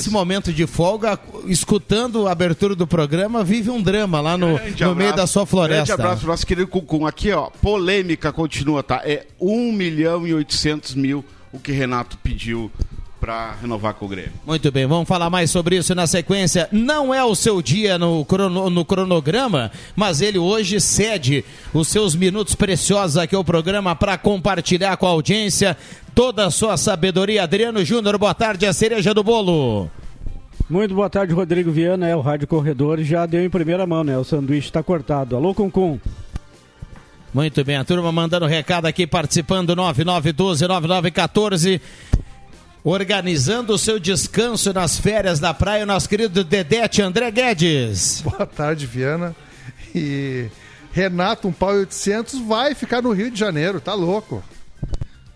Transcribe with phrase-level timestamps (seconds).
[0.00, 0.12] nesse isso.
[0.12, 5.14] momento de folga, escutando a abertura do programa, vive um drama lá no, no meio
[5.14, 5.96] da sua floresta.
[5.96, 7.06] Grande abraço nosso querido Cucum.
[7.06, 9.02] Aqui, ó, polêmica continua, tá?
[9.04, 12.70] É 1 milhão e 800 mil o que Renato pediu
[13.20, 14.32] para renovar com o Grêmio.
[14.46, 16.66] Muito bem, vamos falar mais sobre isso na sequência.
[16.72, 21.44] Não é o seu dia no, crono, no cronograma, mas ele hoje cede
[21.74, 25.76] os seus minutos preciosos aqui ao programa para compartilhar com a audiência
[26.14, 27.42] toda a sua sabedoria.
[27.42, 29.90] Adriano Júnior, boa tarde, a cereja do bolo.
[30.68, 34.16] Muito boa tarde, Rodrigo Viana, é o Rádio Corredor já deu em primeira mão, né?
[34.16, 35.34] O sanduíche está cortado.
[35.34, 35.98] Alô, Cuncum.
[37.34, 41.80] Muito bem, a turma mandando recado aqui, participando 9912-9914
[42.84, 48.22] organizando o seu descanso nas férias da praia, o nosso querido Dedete André Guedes.
[48.24, 49.34] Boa tarde, Viana.
[49.94, 50.46] E
[50.92, 54.42] Renato, um pau e 800, vai ficar no Rio de Janeiro, tá louco.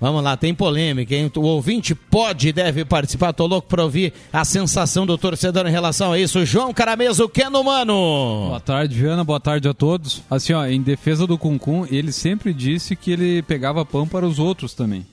[0.05, 1.33] Vamos lá, tem polêmica, hein?
[1.35, 3.33] O ouvinte pode e deve participar.
[3.33, 6.45] Tô louco pra ouvir a sensação do torcedor em relação a isso.
[6.45, 8.49] João Carameso, no Mano.
[8.49, 9.25] Boa tarde, Viana.
[9.25, 10.21] Boa tarde a todos.
[10.29, 14.39] Assim, ó, em defesa do Cuncum, ele sempre disse que ele pegava pão para os
[14.39, 15.07] outros também.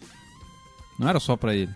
[1.00, 1.72] Não era só para ele.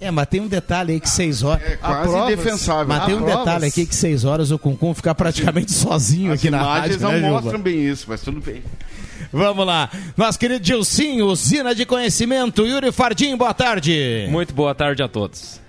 [0.00, 1.66] É, mas tem um detalhe aí que seis horas.
[1.66, 2.86] É quase indefensável.
[2.86, 3.38] Mas tem um provas.
[3.38, 6.94] detalhe aqui que seis horas o Cuncum fica praticamente sozinho aqui na rádio.
[6.94, 8.62] As imagens não né, mostram bem isso, mas tudo bem.
[9.32, 9.88] Vamos lá.
[10.16, 12.66] Nosso querido Gilcinho, usina de conhecimento.
[12.66, 14.26] Yuri Fardim, boa tarde.
[14.28, 15.60] Muito boa tarde a todos.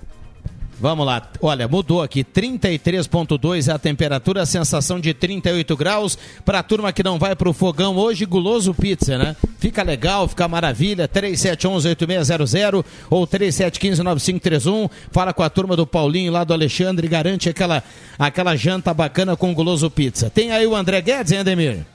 [0.82, 6.18] Vamos lá, olha, mudou aqui, 33.2 é a temperatura, a sensação de 38 graus.
[6.44, 9.36] Para a turma que não vai para o fogão hoje, guloso pizza, né?
[9.60, 11.08] Fica legal, fica maravilha.
[11.08, 14.90] 3711-8600 ou 3715-9531.
[15.12, 17.84] Fala com a turma do Paulinho lá do Alexandre, garante aquela,
[18.18, 20.32] aquela janta bacana com guloso pizza.
[20.32, 21.86] Tem aí o André Guedes, hein, Ademir?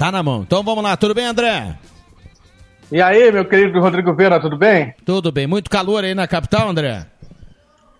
[0.00, 0.40] Tá na mão.
[0.40, 1.76] Então vamos lá, tudo bem, André?
[2.90, 4.94] E aí, meu querido Rodrigo Vera, tudo bem?
[5.04, 5.46] Tudo bem.
[5.46, 7.04] Muito calor aí na capital, André?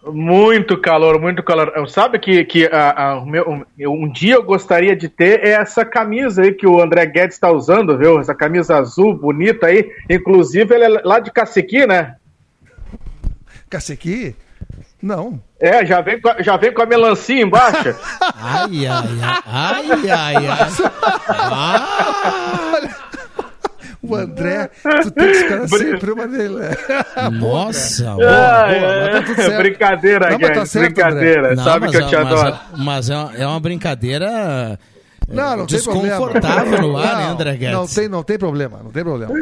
[0.06, 1.70] Muito calor, muito calor.
[1.90, 6.54] Sabe que, que a, a, meu, um dia eu gostaria de ter essa camisa aí
[6.54, 8.19] que o André Guedes está usando, viu?
[8.19, 9.86] Essa camisa azul bonita aí.
[10.08, 12.16] Inclusive, ele é lá de Cacequi, né?
[13.69, 14.34] Cacequi?
[15.03, 15.41] Não.
[15.59, 17.94] É, já vem, com, já vem com a melancia embaixo.
[18.21, 20.69] ai, ai, ai, ai, ai, ai.
[21.28, 23.06] ah.
[24.03, 24.71] O André,
[25.03, 26.55] tu tem que esperar sempre uma dele.
[27.33, 31.55] Nossa, boa, ah, boa, tá Brincadeira, não, tá certo, brincadeira.
[31.55, 32.59] Não, Sabe que eu te mas, adoro.
[32.78, 34.78] Mas é uma brincadeira
[35.31, 37.75] não, não desconfortável no ar, né, André Guedes?
[37.75, 39.32] Não tem, não tem problema, não tem problema.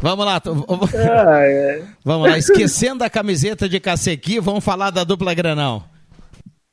[0.00, 1.82] Vamos lá, ah, é.
[2.04, 2.38] vamos lá.
[2.38, 5.84] Esquecendo a camiseta de cacequi, vamos falar da dupla Granal.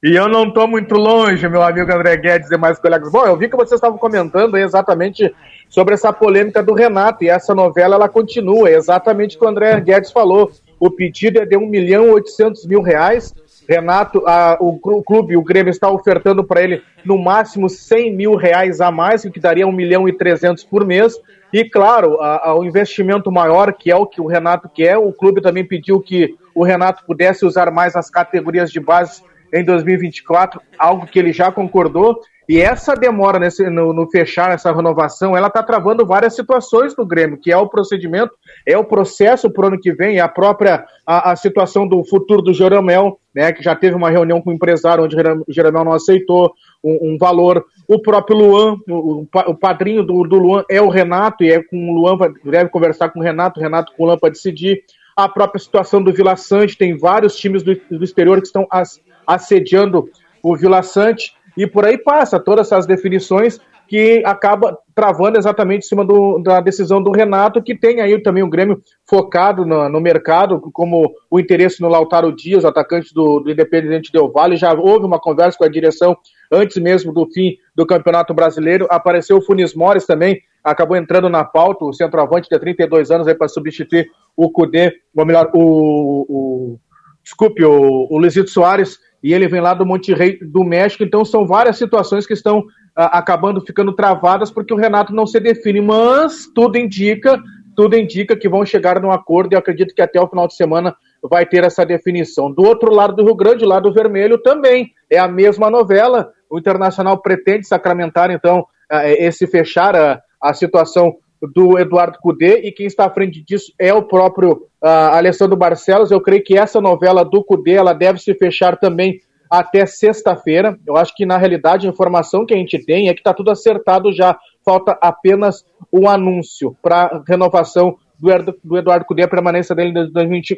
[0.04, 3.12] E eu não estou muito longe, meu amigo André Guedes e mais colegas.
[3.12, 5.34] Bom, eu vi que vocês estavam comentando exatamente
[5.68, 7.24] sobre essa polêmica do Renato.
[7.24, 10.52] E essa novela ela continua, exatamente o que o André Guedes falou.
[10.80, 13.34] O pedido é de 1 milhão e 800 mil reais.
[13.68, 18.36] Renato, a, o, o, clube, o Grêmio está ofertando para ele no máximo 100 mil
[18.36, 21.16] reais a mais, o que daria 1 milhão e 300 por mês.
[21.52, 25.14] E claro, a, a, o investimento maior, que é o que o Renato quer, o
[25.14, 30.62] clube também pediu que o Renato pudesse usar mais as categorias de base em 2024,
[30.78, 32.20] algo que ele já concordou.
[32.48, 37.06] E essa demora nesse, no, no fechar essa renovação, ela está travando várias situações do
[37.06, 38.32] Grêmio, que é o procedimento,
[38.66, 42.06] é o processo para o ano que vem, é a própria a, a, situação do
[42.06, 45.84] futuro do Jeromel, né, que já teve uma reunião com o empresário onde o Jeromel
[45.84, 47.66] não aceitou um, um valor.
[47.86, 51.90] O próprio Luan, o, o padrinho do, do, Luan é o Renato, e é com
[51.90, 54.84] o Luan, deve conversar com o Renato, o Renato com o Luan para decidir.
[55.18, 59.02] A própria situação do Vila Sante, tem vários times do, do exterior que estão as,
[59.26, 60.10] assediando
[60.42, 65.88] o Vila Sante e por aí passa todas essas definições que acaba travando exatamente em
[65.88, 70.02] cima do, da decisão do Renato, que tem aí também o Grêmio focado no, no
[70.02, 75.06] mercado, como o interesse no Lautaro Dias, atacante do, do Independente Del Vale, já houve
[75.06, 76.18] uma conversa com a direção
[76.52, 81.46] antes mesmo do fim do Campeonato Brasileiro, apareceu o Funes Mores também, acabou entrando na
[81.46, 86.80] pauta, o centroavante de 32 anos para substituir o Cudê, ou melhor, o, o
[87.24, 91.26] desculpe, o, o Luizito Soares, e ele vem lá do Monte Rei do México, então
[91.26, 92.66] são várias situações que estão
[92.96, 97.42] ah, acabando ficando travadas porque o Renato não se define, mas tudo indica,
[97.76, 100.56] tudo indica que vão chegar num acordo e eu acredito que até o final de
[100.56, 102.52] semana vai ter essa definição.
[102.52, 106.32] Do outro lado do Rio Grande, lado vermelho também, é a mesma novela.
[106.50, 112.72] O Internacional pretende sacramentar então ah, esse fechar a, a situação do Eduardo Cudê e
[112.72, 116.12] quem está à frente disso é o próprio uh, Alessandro Barcelos.
[116.12, 119.20] Eu creio que essa novela do Cudê ela deve se fechar também
[119.50, 120.78] até sexta-feira.
[120.86, 123.52] Eu acho que na realidade a informação que a gente tem é que está tudo
[123.52, 124.38] acertado já.
[124.66, 130.12] Falta apenas o anúncio para renovação do, Eduardo Cudê, a permanência dele em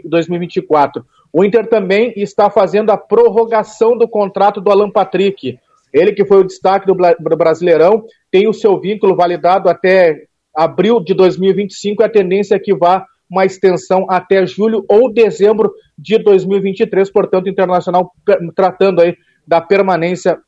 [0.04, 1.06] 2024.
[1.32, 5.60] O Inter também está fazendo a prorrogação do contrato do Alan Patrick.
[5.94, 6.96] Ele que foi o destaque do
[7.38, 10.26] Brasileirão, tem o seu vínculo validado até
[10.56, 15.72] abril de 2025 e a tendência é que vá uma extensão até julho ou dezembro
[15.98, 18.12] de 2023, portanto, Internacional
[18.56, 19.16] tratando aí
[19.48, 20.40] da permanência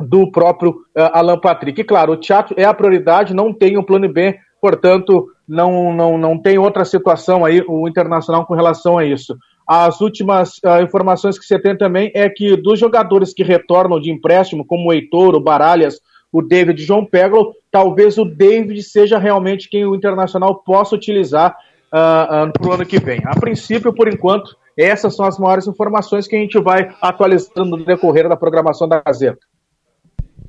[0.00, 1.80] do próprio uh, Alan Patrick.
[1.80, 6.16] E claro, o teatro é a prioridade, não tem um plano B, portanto, não, não,
[6.18, 9.36] não tem outra situação aí, o Internacional com relação a isso.
[9.66, 14.10] As últimas uh, informações que você tem também é que dos jogadores que retornam de
[14.10, 16.00] empréstimo, como o Heitor, o Baralhas,
[16.34, 21.56] o David João Peglo, talvez o David seja realmente quem o Internacional possa utilizar
[21.92, 23.20] uh, uh, para o ano que vem.
[23.24, 27.84] A princípio, por enquanto, essas são as maiores informações que a gente vai atualizando no
[27.84, 29.38] decorrer da programação da Gazeta.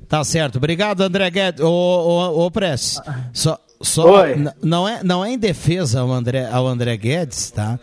[0.08, 0.56] Tá certo.
[0.56, 1.60] Obrigado, André Guedes.
[1.60, 3.00] Ô, ô, ô Press,
[3.32, 4.24] só, só
[4.60, 7.78] não, é, não é em defesa ao André, ao André Guedes, tá?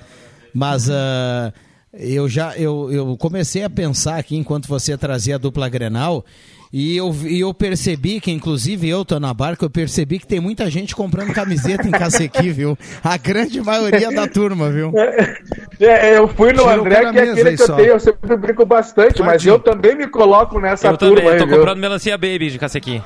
[0.53, 1.53] Mas uh,
[1.93, 6.25] eu já eu, eu comecei a pensar aqui enquanto você trazia a dupla Grenal
[6.75, 10.39] e eu, e eu percebi que, inclusive eu tô na barca, eu percebi que tem
[10.39, 12.75] muita gente comprando camiseta em Cacequi, viu?
[13.03, 14.91] A grande maioria da turma, viu?
[15.79, 18.37] É, é eu fui no Tirou André, que é aquele que eu tenho, eu sempre
[18.37, 21.17] brinco bastante, mas eu também me coloco nessa eu turma.
[21.17, 21.81] Também, eu tô aí, comprando viu?
[21.81, 23.03] melancia baby de Cacequi.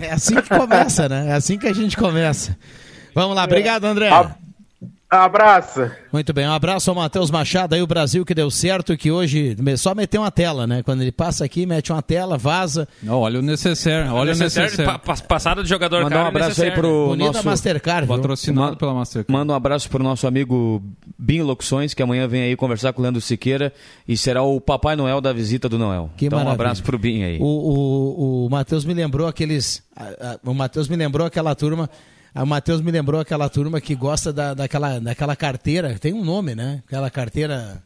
[0.00, 1.28] É assim que começa, né?
[1.28, 2.56] É assim que a gente começa.
[3.14, 4.08] Vamos lá, obrigado, André.
[4.08, 4.34] A...
[5.10, 5.90] Abraço.
[6.12, 9.56] Muito bem, um abraço ao Matheus Machado aí, o Brasil que deu certo, que hoje
[9.78, 10.82] só meteu uma tela, né?
[10.82, 12.86] Quando ele passa aqui, mete uma tela, vaza.
[13.02, 14.84] Não, olha o necessaire, olha o necessaire.
[14.84, 17.46] Pa passada de jogador Manda um abraço aí pro Bonita nosso...
[17.46, 18.06] Mastercard.
[18.06, 19.32] Patrocinado pela Mastercard.
[19.32, 20.82] Manda um abraço pro nosso amigo
[21.18, 23.72] Binho Locuções, que amanhã vem aí conversar com o Leandro Siqueira
[24.06, 26.10] e será o Papai Noel da visita do Noel.
[26.18, 26.50] Que então maravilha.
[26.50, 27.38] um abraço pro Binho aí.
[27.40, 29.82] O, o, o Matheus me lembrou aqueles...
[30.44, 31.88] O Matheus me lembrou aquela turma
[32.42, 36.54] o Matheus me lembrou aquela turma que gosta da, daquela, daquela carteira, tem um nome,
[36.54, 36.82] né?
[36.86, 37.82] Aquela carteira.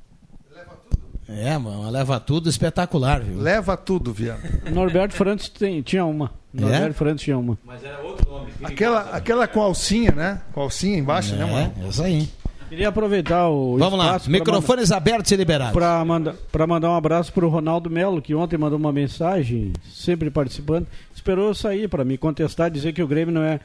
[0.54, 1.02] Leva tudo.
[1.28, 3.38] É, mano, leva tudo espetacular, viu?
[3.38, 4.40] Leva tudo, viado.
[4.70, 6.32] Norberto Frantes tem, tinha uma.
[6.54, 6.60] É?
[6.60, 6.93] Norberto é?
[6.93, 7.58] Frantes tinha uma.
[7.64, 8.50] Mas era outro nome.
[8.62, 10.40] Aquela, aquela com alcinha, né?
[10.52, 11.88] Com alcinha embaixo, né, é, né, mano?
[11.88, 12.28] Isso aí.
[12.72, 13.76] Queria aproveitar o.
[13.76, 15.75] Vamos lá, microfones mandar, abertos e liberados.
[15.75, 16.34] Para mandar,
[16.66, 20.87] mandar um abraço para o Ronaldo Melo, que ontem mandou uma mensagem, sempre participando.
[21.14, 23.60] Esperou eu sair para me contestar, dizer que o Grêmio não é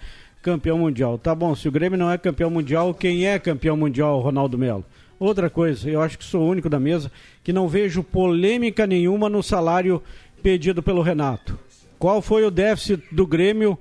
[0.47, 1.17] campeão mundial.
[1.17, 4.85] Tá bom, se o Grêmio não é campeão mundial, quem é campeão mundial, Ronaldo Melo?
[5.19, 7.11] Outra coisa, eu acho que sou o único da mesa
[7.43, 10.01] que não vejo polêmica nenhuma no salário
[10.41, 11.59] pedido pelo Renato.
[11.99, 13.77] Qual foi o déficit do Grêmio,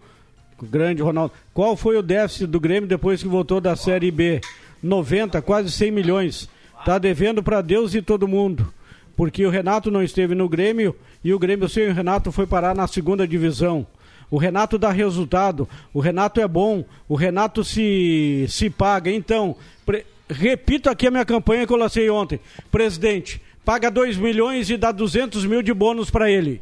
[0.61, 4.41] grande Ronaldo, qual foi o déficit do Grêmio depois que voltou da Série B?
[4.83, 6.49] 90, quase 100 milhões.
[6.85, 8.75] Tá devendo para Deus e todo mundo.
[9.15, 12.75] Porque o Renato não esteve no Grêmio e o Grêmio sem o Renato foi parar
[12.75, 13.87] na segunda divisão.
[14.31, 19.11] O Renato dá resultado, o Renato é bom, o Renato se, se paga.
[19.11, 20.05] Então, pre...
[20.28, 22.40] repito aqui a minha campanha que eu lancei ontem.
[22.70, 26.61] Presidente, paga 2 milhões e dá 200 mil de bônus para ele.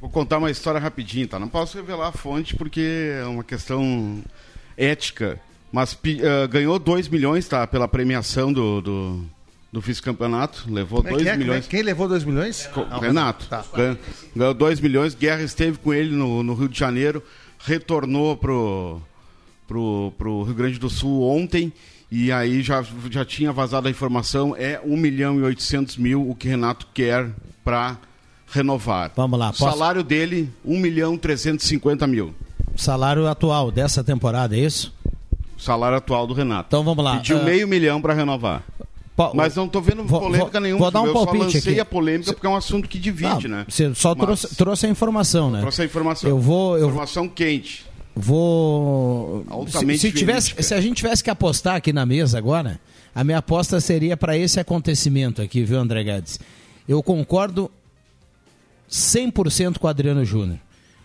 [0.00, 1.38] Vou contar uma história rapidinho, tá?
[1.38, 4.20] Não posso revelar a fonte porque é uma questão
[4.76, 5.38] ética.
[5.70, 7.64] Mas uh, ganhou 2 milhões, tá?
[7.66, 9.24] Pela premiação do, do
[9.72, 11.66] do vice-campeonato, levou 2 é, é, milhões.
[11.66, 12.68] Quem levou 2 milhões?
[12.90, 13.46] Não, Renato.
[13.46, 13.64] Tá.
[14.34, 17.22] Ganhou 2 milhões, Guerra esteve com ele no, no Rio de Janeiro,
[17.60, 19.00] retornou pro,
[19.68, 21.72] pro, pro Rio Grande do Sul ontem,
[22.10, 26.34] e aí já, já tinha vazado a informação, é 1 milhão e 800 mil o
[26.34, 27.30] que Renato quer
[27.62, 27.96] para
[28.50, 29.12] renovar.
[29.14, 29.50] Vamos lá.
[29.50, 29.64] Posso...
[29.64, 32.34] O salário dele, 1 milhão e 350 mil.
[32.74, 34.92] Salário atual dessa temporada, é isso?
[35.56, 36.66] Salário atual do Renato.
[36.68, 37.18] Então vamos lá.
[37.18, 37.44] Pediu uh...
[37.44, 38.64] meio milhão para renovar.
[39.34, 40.80] Mas não estou vendo polêmica vou, nenhuma.
[40.80, 41.80] Vou dar um eu palpite só lancei aqui.
[41.80, 43.66] a polêmica porque é um assunto que divide, não, né?
[43.68, 44.24] Você só Mas...
[44.24, 45.60] trouxe, trouxe, a informação, né?
[45.60, 46.30] Trouxe a informação.
[46.30, 46.88] Eu vou, eu...
[46.88, 47.86] Informação quente.
[48.14, 49.44] Vou.
[49.68, 52.80] Se, se, tivesse, se a gente tivesse que apostar aqui na mesa agora,
[53.14, 56.40] a minha aposta seria para esse acontecimento aqui, viu, André Guedes?
[56.88, 57.70] Eu concordo
[58.90, 60.58] 100% com o Adriano Júnior.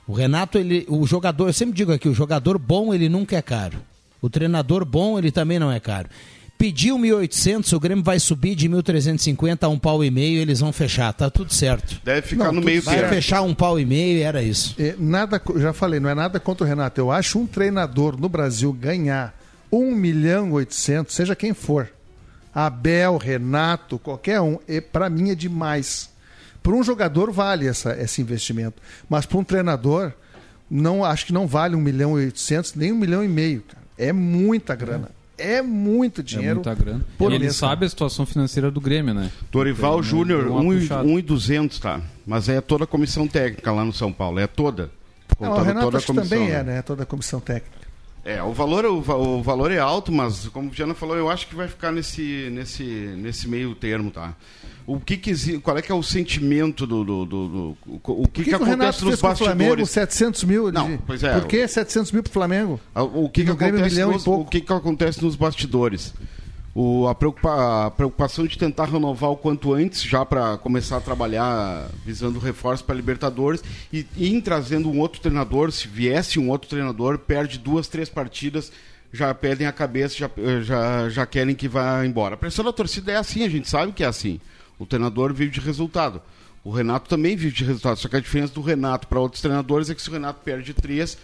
[0.08, 3.42] O Renato, ele, o jogador, eu sempre digo aqui, o jogador bom ele nunca é
[3.42, 3.80] caro.
[4.22, 6.10] O treinador bom ele também não é caro.
[6.58, 10.72] Pediu 1.800, o Grêmio vai subir de 1.350 a um pau e meio, eles vão
[10.72, 12.00] fechar, tá tudo certo.
[12.04, 14.74] Deve ficar não, no meio Vai fechar um pau e meio, era isso.
[14.80, 17.00] É, nada, já falei, não é nada contra o Renato.
[17.00, 19.38] Eu acho um treinador no Brasil ganhar
[19.72, 21.90] 1 milhão e 800, seja quem for,
[22.54, 26.10] Abel, Renato, qualquer um, é, para mim é demais.
[26.64, 30.14] Para um jogador vale essa, esse investimento, mas para um treinador,
[30.70, 33.62] não acho que não vale 1 milhão e 800, nem 1 milhão e meio.
[33.62, 33.84] Cara.
[33.98, 35.12] É muita grana.
[35.38, 36.52] É é muito dinheiro.
[36.52, 37.06] É muita grana.
[37.18, 39.32] Por ele mês, sabe a situação financeira do Grêmio, né?
[39.52, 42.02] Dorival Júnior, 1,200, tá?
[42.26, 44.92] Mas é toda a comissão técnica lá no São Paulo, é toda.
[45.40, 46.60] Não, o Renato toda a comissão, também né?
[46.60, 46.82] é, né?
[46.82, 47.85] Toda a comissão técnica.
[48.26, 51.30] É, o valor, o, va- o valor é alto, mas como o Diana falou, eu
[51.30, 54.34] acho que vai ficar nesse, nesse, nesse meio termo, tá?
[54.88, 58.28] O que que qual é que é o sentimento do, do, do- do- o, o
[58.28, 59.90] que, que, que, que o acontece nos o Flamengo bastidores?
[59.92, 60.72] 700 mil?
[60.72, 61.34] Não, pois é.
[61.40, 62.80] Por que 700 mil pro Flamengo?
[62.96, 64.42] Ah, O que, acontece milhão nos, pouco.
[64.42, 66.14] o que, que acontece nos bastidores?
[66.78, 71.02] O, a, preocupa- a preocupação de tentar renovar o quanto antes, já para começar a
[71.02, 73.64] trabalhar visando reforço para Libertadores
[73.94, 75.72] e, e trazendo um outro treinador.
[75.72, 78.74] Se viesse um outro treinador, perde duas, três partidas,
[79.14, 80.30] já perdem a cabeça, já,
[80.62, 82.36] já, já querem que vá embora.
[82.36, 84.42] A pressão da torcida é assim, a gente sabe que é assim.
[84.78, 86.22] O treinador vive de resultado.
[86.62, 89.90] O Renato também vive de resultado, só que a diferença do Renato para outros treinadores
[89.90, 91.18] é que se o Renato perde três,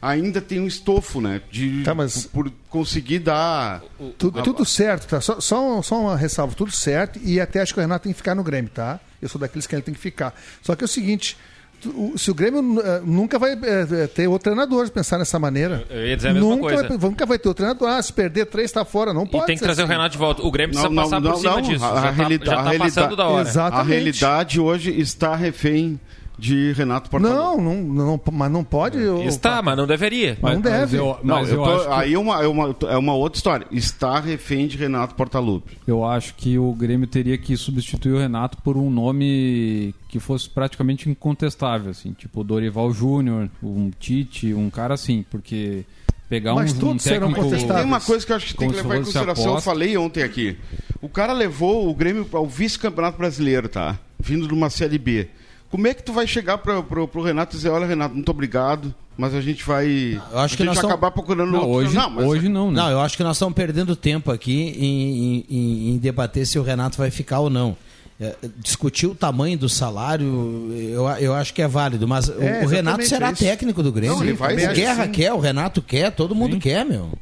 [0.00, 1.40] ainda tem um estofo, né?
[1.50, 3.82] De, Tá, mas- por conseguir dar.
[4.18, 5.20] Tu- tudo certo, tá?
[5.20, 7.18] Só, só, só uma ressalva, tudo certo.
[7.22, 9.00] E até acho que o Renato tem que ficar no Grêmio, tá?
[9.20, 10.32] Eu sou daqueles que ele tem que ficar.
[10.62, 11.36] Só que é o seguinte:
[11.80, 15.84] tu- o- se o Grêmio eh, nunca vai eh, ter outro treinador, pensar nessa maneira.
[15.90, 16.88] Eu ia dizer a mesma nunca coisa.
[16.88, 17.88] Vai, nunca vai ter outro treinador.
[17.88, 19.12] Ah, se perder três, tá fora.
[19.12, 19.44] Não pode.
[19.44, 19.92] E tem que trazer o assim.
[19.92, 20.42] Renato de volta.
[20.42, 21.60] O Grêmio precisa Não, não, passar não, por cima não.
[21.62, 21.84] disso.
[21.84, 23.42] A- a já tá, realida- já a tá realidade- passando da hora.
[23.48, 23.58] Exato.
[23.58, 23.88] A Exatamente.
[23.92, 25.98] realidade hoje está refém
[26.38, 27.42] de Renato Portaluppi.
[27.42, 28.96] Não, não, não, mas não pode.
[28.98, 30.38] eu- Está, mas não deveria.
[30.40, 30.96] Não deve.
[30.96, 33.36] eu, Não, mas eu eu, tô- que, aí é uma, é, uma, é uma outra
[33.38, 33.66] história.
[33.72, 35.76] Está refém de Renato Portaluppi.
[35.86, 40.48] eu acho que o Grêmio teria que substituir o Renato por um nome que fosse
[40.48, 45.84] praticamente incontestável, assim, tipo Dorival Júnior, um Tite, um cara assim, porque
[46.28, 47.78] pegar Mas um, um todos serão técnico contestáveis.
[47.82, 49.54] Tem uma coisa que eu acho que tem que levar em consideração.
[49.56, 50.56] Eu falei ontem aqui.
[51.02, 53.98] O cara levou o Grêmio ao vice-campeonato brasileiro, tá?
[54.20, 55.28] Vindo de uma Série B.
[55.70, 58.30] Como é que tu vai chegar pro, pro, pro Renato e dizer, olha, Renato, muito
[58.30, 60.20] obrigado, mas a gente vai.
[60.32, 61.74] Eu acho que a nós gente vai estamos- acabar procurando Não, outro.
[61.86, 62.80] hoje não, mas- hoje não, né?
[62.80, 66.62] Não, eu acho que nós estamos perdendo tempo aqui em, em- em- debater se o
[66.62, 67.76] Renato vai ficar ou não.
[68.20, 70.26] É, discutir o tamanho do salário,
[70.72, 73.44] eu, eu acho que é válido, mas o- o, exatamente, Renato será é isso.
[73.44, 74.16] técnico do Grêmio.
[74.16, 75.12] Não, ele vai o Guerra sim.
[75.12, 77.12] quer, o Renato quer, todo mundo quer, meu.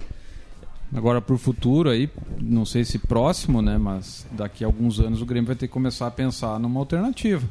[0.95, 2.09] Agora pro futuro aí,
[2.41, 5.73] não sei se próximo, né, mas daqui a alguns anos o Grêmio vai ter que
[5.73, 7.43] começar a pensar numa alternativa.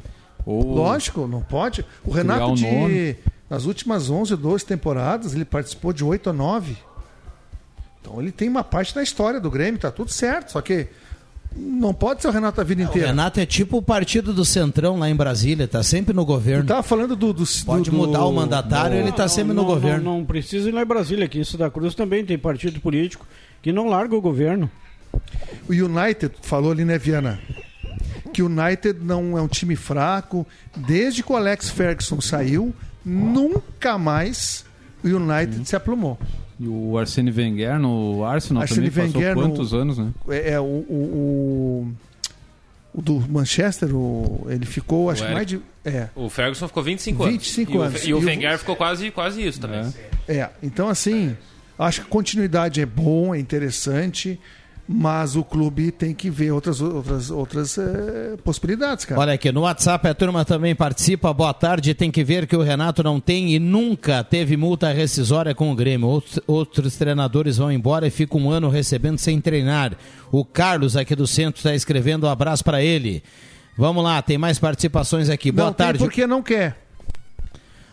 [0.46, 1.84] Ou Lógico, não pode.
[2.04, 3.16] O Renato, um de, nome.
[3.50, 6.76] nas últimas 11, 12 temporadas, ele participou de 8 ou 9.
[8.00, 10.52] Então ele tem uma parte na história do Grêmio, tá tudo certo.
[10.52, 10.86] Só que
[11.56, 13.08] não pode ser o Renato a vida O inteira.
[13.08, 16.64] Renato é tipo o partido do Centrão lá em Brasília, tá sempre no governo.
[16.68, 17.32] Tava falando do.
[17.32, 20.04] do Pode do- mudar do- o mandatário, ele tá Não, sempre não, no não, governo.
[20.04, 23.26] Não, não precisa ir lá em Brasília, que isso da Cruz também tem partido político
[23.60, 24.70] que não larga o governo.
[25.68, 27.40] O United, falou ali, né, Viana?
[28.36, 30.46] Que o United não é um time fraco.
[30.76, 34.62] Desde que o Alex Ferguson saiu, nunca mais
[35.02, 36.18] o United se aplumou.
[36.60, 40.12] E o Arsene Wenger no Arsenal Arsene também passou Wenger no- quantos anos, né?
[40.28, 41.88] É, é, o, o,
[42.94, 45.58] o- o do Manchester, o- ele ficou, acho que mais de.
[45.82, 47.32] É, O Ferguson ficou 25 anos.
[47.36, 48.02] 25 e o- anos.
[48.04, 49.90] E o, E o- Wenger ficou quase, quase isso também.
[50.28, 50.50] é.
[50.62, 51.34] Então, assim,
[51.78, 54.38] acho que continuidade é bom, é interessante,
[54.88, 59.20] mas o clube tem que ver outras, outras, outras eh, possibilidades, cara.
[59.20, 61.32] Olha aqui, no WhatsApp a turma também participa.
[61.32, 61.92] Boa tarde.
[61.92, 65.74] Tem que ver que o Renato não tem e nunca teve multa rescisória com o
[65.74, 66.06] Grêmio.
[66.06, 69.96] Outros, outros treinadores vão embora e ficam um ano recebendo sem treinar.
[70.30, 73.24] O Carlos aqui do centro está escrevendo um abraço para ele.
[73.76, 75.50] Vamos lá, tem mais participações aqui.
[75.50, 75.98] Boa não tem tarde.
[75.98, 76.85] porque não quer.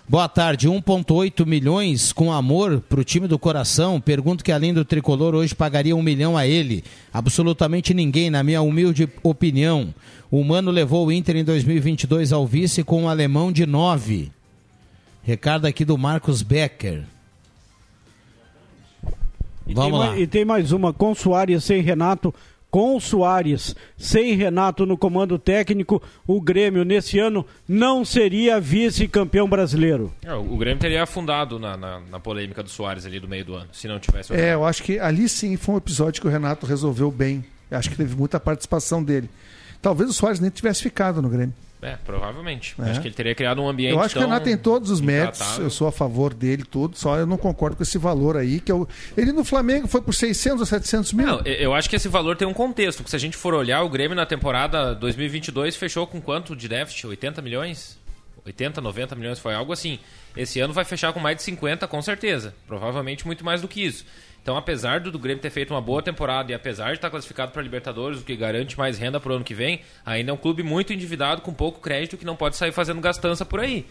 [0.08, 0.68] Boa tarde.
[0.68, 4.02] 1,8 milhões com amor para o time do coração.
[4.02, 6.84] Pergunto que além do tricolor hoje pagaria um milhão a ele.
[7.12, 9.94] Absolutamente ninguém, na minha humilde opinião.
[10.30, 14.32] O Mano levou o Inter em 2022 ao vice com um alemão de 9.
[15.24, 17.04] Recado aqui do Marcos Becker.
[19.66, 20.20] E Vamos tem lá.
[20.20, 22.36] e tem mais uma, com Soares sem Renato,
[22.74, 30.12] com Soares sem Renato no comando técnico, o Grêmio nesse ano não seria vice-campeão brasileiro.
[30.24, 33.54] É, o Grêmio teria afundado na, na, na polêmica do Soares ali do meio do
[33.54, 36.28] ano, se não tivesse o É, eu acho que ali sim foi um episódio que
[36.28, 37.46] o Renato resolveu bem.
[37.70, 39.30] Eu acho que teve muita participação dele.
[39.80, 41.54] Talvez o Soares nem tivesse ficado no Grêmio.
[41.84, 42.76] É, provavelmente.
[42.80, 42.92] É.
[42.92, 45.02] Acho que ele teria criado um ambiente Eu acho que o Renato tem todos os
[45.02, 48.60] méritos, eu sou a favor dele, tudo, só eu não concordo com esse valor aí.
[48.60, 48.88] que eu...
[49.18, 51.28] Ele no Flamengo foi por 600 ou 700 mil.
[51.28, 53.56] Não, eu eu acho que esse valor tem um contexto, porque se a gente for
[53.56, 57.08] olhar, o Grêmio na temporada 2022 fechou com quanto de déficit?
[57.08, 57.98] 80 milhões?
[58.46, 59.98] 80, 90 milhões, foi algo assim.
[60.38, 62.54] Esse ano vai fechar com mais de 50, com certeza.
[62.68, 64.06] Provavelmente muito mais do que isso.
[64.44, 67.54] Então, apesar do, do Grêmio ter feito uma boa temporada e apesar de estar classificado
[67.54, 70.38] para Libertadores, o que garante mais renda para o ano que vem, ainda é um
[70.38, 73.86] clube muito endividado, com pouco crédito, que não pode sair fazendo gastança por aí.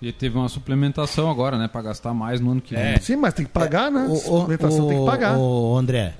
[0.00, 2.84] E teve uma suplementação agora, né, Pra gastar mais no ano que vem.
[2.84, 3.00] É.
[3.00, 4.06] Sim, mas tem que pagar, né?
[4.08, 5.36] O- o- Suplementação tem que pagar.
[5.36, 6.14] o- o André,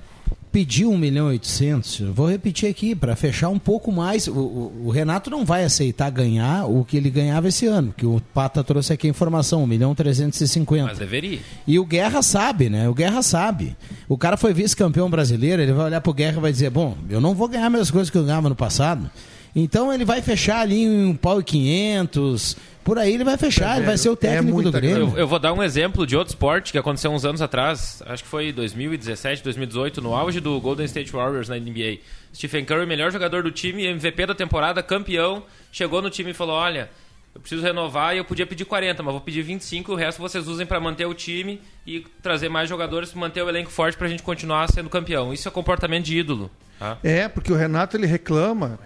[0.51, 1.99] pediu 1 milhão e 800.
[1.99, 4.27] Eu Vou repetir aqui, para fechar um pouco mais.
[4.27, 8.05] O, o- o Renato não vai aceitar ganhar o que ele ganhava esse ano, que
[8.05, 10.85] o Pata trouxe aqui a informação, 1 milhão e 350.
[10.87, 11.39] Mas deveria.
[11.67, 12.87] E o Guerra sabe, né?
[12.89, 13.75] O Guerra sabe.
[14.09, 17.21] O cara foi vice-campeão brasileiro, ele vai olhar pro Guerra e vai dizer: Bom, eu
[17.21, 19.09] não vou ganhar as coisas que eu ganhava no passado.
[19.55, 22.57] Então ele vai fechar ali em um pau e 500.
[22.83, 25.09] Por aí ele vai fechar, ele vai ser o técnico do muita Grêmio.
[25.09, 28.23] Eu, eu vou dar um exemplo de outro esporte que aconteceu uns anos atrás, acho
[28.23, 31.97] que foi 2017, 2018, no auge do Golden State Warriors na NBA.
[32.33, 36.55] Stephen Curry, melhor jogador do time, MVP da temporada, campeão, chegou no time e falou:
[36.55, 36.89] Olha,
[37.35, 40.21] eu preciso renovar e eu podia pedir 40, mas vou pedir 25 e o resto
[40.21, 44.07] vocês usem para manter o time e trazer mais jogadores, manter o elenco forte pra
[44.07, 45.33] gente continuar sendo campeão.
[45.33, 46.49] Isso é comportamento de ídolo.
[46.79, 46.97] tá?
[47.03, 48.79] É, porque o Renato ele reclama.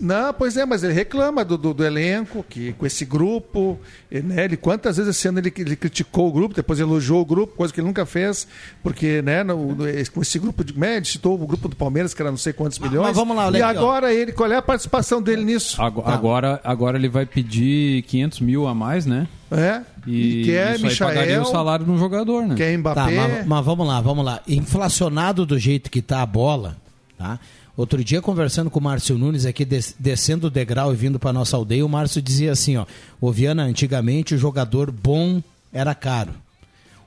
[0.00, 3.78] Não, pois é, mas ele reclama do, do, do elenco, que com esse grupo,
[4.10, 7.54] né, ele quantas vezes esse ano ele, ele criticou o grupo, depois elogiou o grupo,
[7.56, 8.46] coisa que ele nunca fez,
[8.82, 12.14] porque né, no, no- com esse grupo de né, ele citou o grupo do Palmeiras,
[12.14, 13.06] que era não sei quantos milhões.
[13.08, 15.80] mas vamos lá, olha E agora ele, qual é a participação dele nisso?
[15.80, 19.28] Ago- Agora, agora ele vai pedir 500 mil a mais, né?
[19.50, 19.82] É?
[20.06, 22.54] E, E quer isso aí pagaria Michael, o salário de um jogador, né?
[22.54, 23.16] quer Tá, Mbappé.
[23.16, 24.40] mas, mas vamos lá, vamos lá.
[24.48, 26.76] Inflacionado do jeito que tá a bola,
[27.18, 27.38] tá?
[27.76, 31.32] Outro dia, conversando com o Márcio Nunes aqui, des- descendo o degrau e vindo para
[31.32, 32.84] nossa aldeia, o Márcio dizia assim, ó,
[33.20, 36.32] ô Viana, antigamente o jogador bom era caro.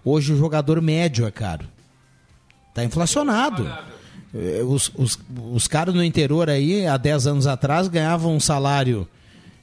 [0.03, 1.65] Hoje o jogador médio é caro.
[2.73, 3.67] Tá inflacionado.
[4.33, 5.19] Eh, Os, os,
[5.53, 9.07] os caras no interior aí, há 10 anos atrás, ganhavam um salário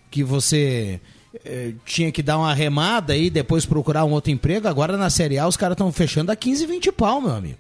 [0.09, 1.01] que você
[1.45, 4.69] eh, tinha que dar uma remada e depois procurar um outro emprego.
[4.69, 7.59] Agora na Série A os caras estão fechando a 15, 20 pau, meu amigo.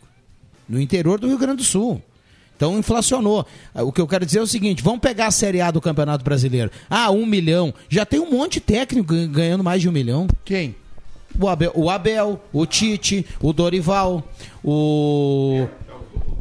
[0.68, 2.00] No interior do Rio Grande do Sul.
[2.56, 3.44] Então inflacionou.
[3.75, 5.80] Ah, O que eu quero dizer é o seguinte: vamos pegar a Série A do
[5.80, 6.71] Campeonato Brasileiro.
[6.88, 7.73] Ah, um milhão.
[7.88, 10.26] Já tem um monte de técnico gan- ganhando mais de um milhão.
[10.44, 10.76] Quem?
[11.40, 14.23] O Abel, o, Abel, o Tite, o Dorival,
[14.62, 15.66] o.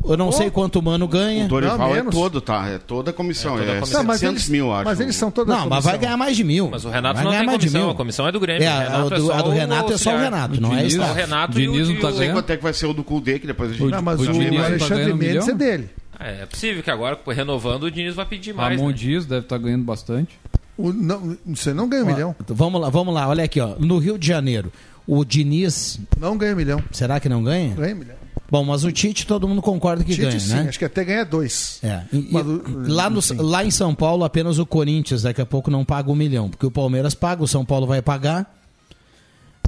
[0.04, 1.46] Eu não sei quanto o Mano ganha.
[1.46, 2.68] O Dorival Não, é todo, tá?
[2.68, 3.56] É toda a comissão.
[3.56, 4.00] É toda a É, comissão.
[4.02, 4.84] Não, mas 700 eles, mil, acho.
[4.86, 6.70] mas eles são toda a Não, mas vai ganhar mais de mil.
[6.72, 7.92] Mas o Renato vai não ganhar tem mais de comissão, mil.
[7.92, 8.64] a comissão é do Grêmio.
[8.68, 10.18] É, o Renato o do, a do o Renato é só o.
[10.20, 11.02] Renato, não é Diniz- isso?
[11.04, 12.34] O Renato Diniz e o, não tá e o- Não sei ganhando?
[12.36, 13.92] quanto é que vai ser o do Cudê, que depois a gente...
[13.92, 15.90] Não, mas O o, Diniz tá Alexandre ganhando um Mendes é dele.
[16.24, 18.76] É, é possível que agora, renovando, o Diniz vai pedir mais.
[18.78, 18.96] Ramon né?
[18.96, 20.40] Dias deve estar ganhando bastante.
[20.78, 22.36] O, não, você não ganha um milhão.
[22.48, 23.76] Vamos lá, vamos lá, olha aqui, ó.
[23.80, 24.72] No Rio de Janeiro,
[25.06, 26.84] o Diniz, Não ganha um milhão.
[26.92, 27.74] será que não ganha?
[27.76, 28.16] Ganha um milhão.
[28.50, 30.66] Bom, mas o Tite todo mundo concorda que Tite, ganha, sim, né?
[30.70, 31.80] acho que até ganha dois.
[31.82, 32.02] É.
[32.12, 32.46] E- Mas
[32.90, 36.16] lá, no- lá em São Paulo, apenas o Corinthians daqui a pouco não paga um
[36.16, 38.54] milhão, porque o Palmeiras paga, o São Paulo vai pagar.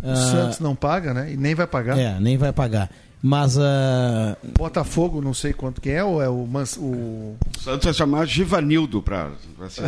[0.03, 1.31] O Santos não paga, né?
[1.31, 1.97] E nem vai pagar.
[1.97, 2.89] É, nem vai pagar.
[3.25, 7.85] Mas ah, Botafogo, não sei quanto que é, ou é o, Mans- o, O Santos
[7.85, 9.83] vai chamar Givanildo pra, pra ser...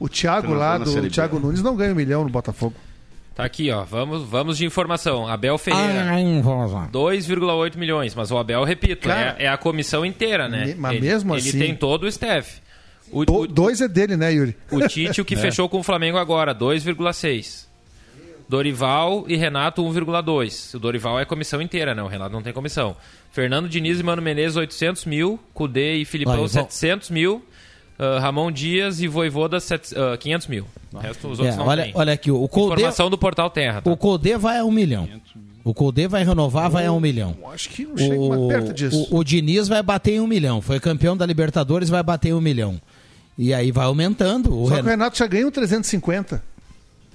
[0.00, 1.08] o Thiago lá do B.
[1.08, 2.74] Thiago Nunes não ganha um milhão no Botafogo.
[3.32, 3.84] Tá aqui, ó.
[3.84, 5.28] Vamos, vamos de informação.
[5.28, 6.10] Abel Ferreira.
[6.10, 6.88] ai, vamos lá.
[6.92, 10.74] 2,8 milhões, mas o Abel, repito, Cara, é, é a comissão inteira, né?
[10.76, 12.60] mas ele, mesmo ele assim- tem todo o staff.
[13.12, 14.56] O, Do- o- dois é dele, né, Yuri?
[14.70, 17.69] o Tite, o que fechou com o Flamengo agora, 2,6.
[18.50, 20.74] Dorival e Renato, 1,2.
[20.74, 22.02] O Dorival é comissão inteira, né?
[22.02, 22.96] O Renato não tem comissão.
[23.30, 25.38] Fernando Diniz e Mano Menezes, 800 mil.
[25.54, 27.44] Cudê e Filipão, Olha, vão- 700 mil.
[27.96, 30.66] Ah, Ramon Dias e Voivoda, sete- ah, 500 mil.
[30.92, 31.92] O resto, os outros É, não olha, tem.
[31.94, 33.82] olha aqui, o Colde, Informação do Portal Terra.
[33.82, 33.90] Tá?
[33.90, 35.08] o Colde vai a um milhão.
[35.62, 37.36] O Colde vai renovar, vai a um milhão.
[37.52, 39.06] Acho que não chega mais O, perto disso.
[39.12, 40.60] o, o Diniz vai bater em um milhão.
[40.60, 42.80] Foi campeão da Libertadores, vai bater em um milhão.
[43.38, 44.58] E aí vai aumentando.
[44.58, 46.42] O Só que o Renato- já ganha um 350.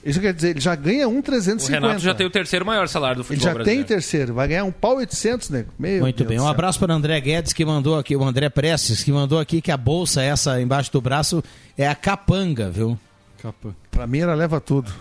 [0.06, 1.88] Isso quer dizer, ele já ganha um O 350.
[1.88, 3.84] Renato já tem o terceiro maior salário do Ele futebol já tem brasileiro.
[3.84, 4.34] o terceiro.
[4.36, 5.70] Vai ganhar um pau 800, nego.
[5.80, 6.40] Meu Muito Deus bem.
[6.40, 9.62] Um abraço para o André Guedes, que mandou aqui, o André Prestes, que mandou aqui
[9.62, 11.44] que a bolsa, essa embaixo do braço,
[11.76, 13.00] é a capanga, viu?
[13.42, 13.76] Capa.
[13.90, 14.94] Pra mim, ela leva tudo.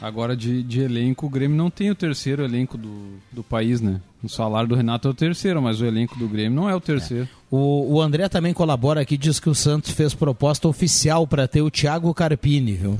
[0.00, 4.00] Agora, de, de elenco, o Grêmio não tem o terceiro elenco do, do país, né?
[4.24, 6.80] O salário do Renato é o terceiro, mas o elenco do Grêmio não é o
[6.80, 7.28] terceiro.
[7.50, 11.62] O, o André também colabora aqui, diz que o Santos fez proposta oficial para ter
[11.62, 12.98] o Thiago Carpini, viu?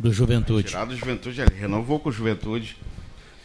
[0.00, 0.68] Do Juventude.
[0.68, 2.76] Tirado do Juventude, ele renovou com o Juventude.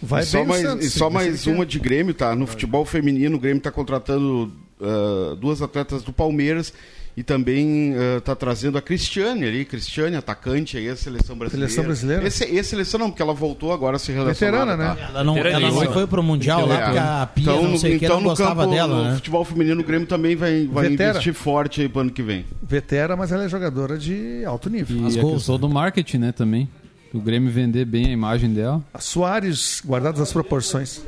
[0.02, 2.34] Vai e só mais, Santos, e só mais uma de Grêmio, tá?
[2.34, 6.74] No futebol feminino, o Grêmio está contratando ah, duas atletas do Palmeiras
[7.18, 11.70] e também está trazendo a Cristiane ali, Cristiane, atacante aí, a seleção brasileira.
[11.70, 12.28] Seleção brasileira?
[12.28, 14.66] Esse, esse seleção não, porque ela voltou agora a se relacionar.
[14.66, 15.08] Veterana, né?
[15.10, 16.84] Ela não, ela não foi pro Mundial lá, É.
[16.84, 18.96] porque a Pia, então, não no- sei o que, então não no gostava campo, dela,
[18.98, 19.16] no né?
[19.16, 21.12] futebol feminino, o Grêmio também vai, vai Vetera.
[21.12, 22.46] investir forte aí pro ano que vem.
[22.62, 24.98] Vetera, mas ela é jogadora de alto nível.
[25.04, 25.62] E As a gols, questão né?
[25.62, 26.68] do marketing, né, também.
[27.14, 28.84] O Grêmio vender bem a imagem dela.
[28.94, 31.02] A Soares, guardadas as proporções.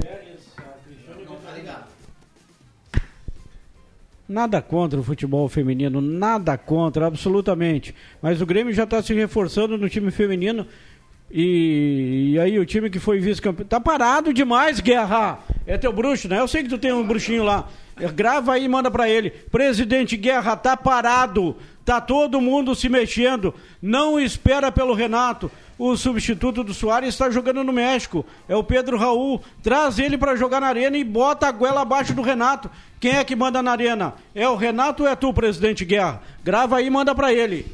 [4.28, 7.96] Nada contra o futebol feminino, nada contra, absolutamente.
[8.22, 10.68] Mas o Grêmio já está se reforçando no time feminino
[11.32, 13.68] E, e aí o time que foi vice-campeão.
[13.68, 15.40] Tá parado demais, Guerra.
[15.66, 16.40] É teu bruxo, né?
[16.40, 17.68] Eu sei que tu tem um bruxinho lá.
[18.00, 19.30] É, Grava aí e manda pra ele.
[19.30, 21.56] Presidente Guerra, tá parado.
[21.84, 23.54] Tá todo mundo se mexendo.
[23.82, 25.52] Não espera pelo Renato.
[25.80, 28.26] O substituto do Soares está jogando no México.
[28.50, 29.42] É o Pedro Raul.
[29.62, 32.70] Traz ele pra jogar na arena e bota a goela abaixo do Renato.
[33.00, 34.16] Quem é que manda na arena?
[34.34, 36.22] É o Renato ou é tu, presidente Guerra?
[36.44, 37.66] Grava aí e manda pra ele.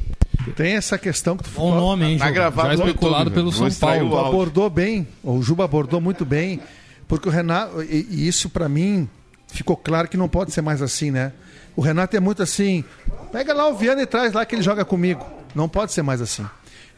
[0.55, 3.51] Tem essa questão que tu Bom nome, hein, Tá gravado Já especulado YouTube, pelo.
[3.51, 4.09] São Paulo.
[4.11, 4.27] o áudio.
[4.27, 6.59] abordou bem, o Juba abordou muito bem,
[7.07, 9.07] porque o Renato, e, e isso pra mim
[9.47, 11.31] ficou claro que não pode ser mais assim, né?
[11.75, 12.83] O Renato é muito assim,
[13.31, 15.25] pega lá o Viana e traz lá que ele joga comigo.
[15.55, 16.45] Não pode ser mais assim.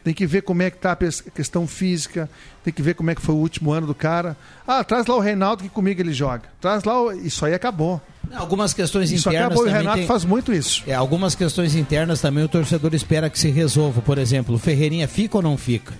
[0.06, 0.96] Tem que ver como é que tá a
[1.32, 2.30] questão física,
[2.62, 4.36] tem que ver como é que foi o último ano do cara.
[4.64, 6.44] Ah, traz lá o Reinaldo que comigo ele joga.
[6.60, 7.10] Traz lá, o...
[7.10, 8.00] isso aí acabou.
[8.32, 10.84] Algumas questões Isso internas acabou e o Renato tem- faz muito isso.
[10.86, 14.00] É, algumas questões internas também o torcedor espera que se resolva.
[14.00, 15.92] Por exemplo, o Ferreirinha fica ou não fica?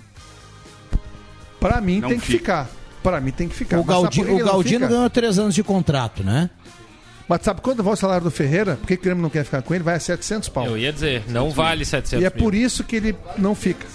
[1.59, 2.38] Pra mim Não tem que fica.
[2.64, 2.71] ficar.
[3.03, 3.81] Pra mim tem que ficar.
[3.81, 4.87] o, que Galdino fica?
[4.87, 6.49] ganhou três anos de contrato, né?
[7.29, 8.77] Mas sabe quando vai o salário do Ferreira?
[8.77, 9.83] Por que o Grêmio não quer ficar com ele?
[9.83, 10.65] Vai a 700 pau.
[10.67, 12.39] Eu ia dizer, não vale 700 E é mil.
[12.45, 13.87] por isso que ele não fica.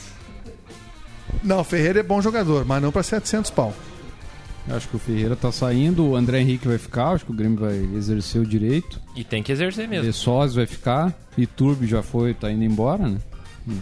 [1.44, 3.74] Não, o Ferreira é bom jogador, mas não pra 700 pau.
[4.68, 7.34] Eu Acho que o Ferreira tá saindo, o André Henrique vai ficar, acho que o
[7.36, 9.00] Grêmio vai exercer o direito.
[9.16, 10.06] E tem que exercer mesmo.
[10.06, 13.18] De Sós vai ficar, Iturbe já foi, tá indo embora, né?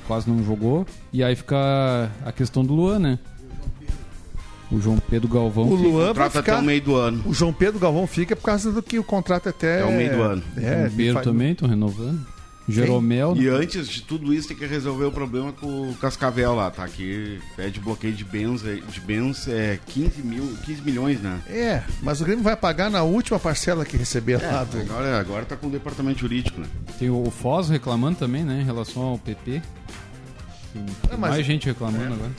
[0.08, 0.86] Quase não jogou.
[1.12, 3.20] E aí fica a questão do Luan, né?
[4.72, 5.66] O João Pedro Galvão.
[5.68, 6.60] O Luan vai Contrato até ficar.
[6.60, 7.24] o meio do ano.
[7.26, 9.82] O João Pedro Galvão fica por causa do que o contrato é até.
[9.82, 10.44] É o meio do ano.
[10.58, 12.20] É, o Pedro fa- também, estão renovando.
[12.72, 13.34] Jeromel.
[13.36, 16.88] E antes de tudo isso, tem que resolver o problema com o Cascavel lá, tá?
[16.88, 21.40] Que pede bloqueio de bens, aí- de bens é 15, mil, 15 milhões, né?
[21.48, 24.80] É, mas o Grêmio vai pagar na última parcela que receber lá do.
[24.82, 26.68] Agora, agora tá com o departamento jurídico, né?
[27.00, 28.62] Tem o Foz reclamando também, né?
[28.62, 29.64] Em relação ao PP.
[30.72, 32.30] Tem É, mas- mais gente reclamando agora.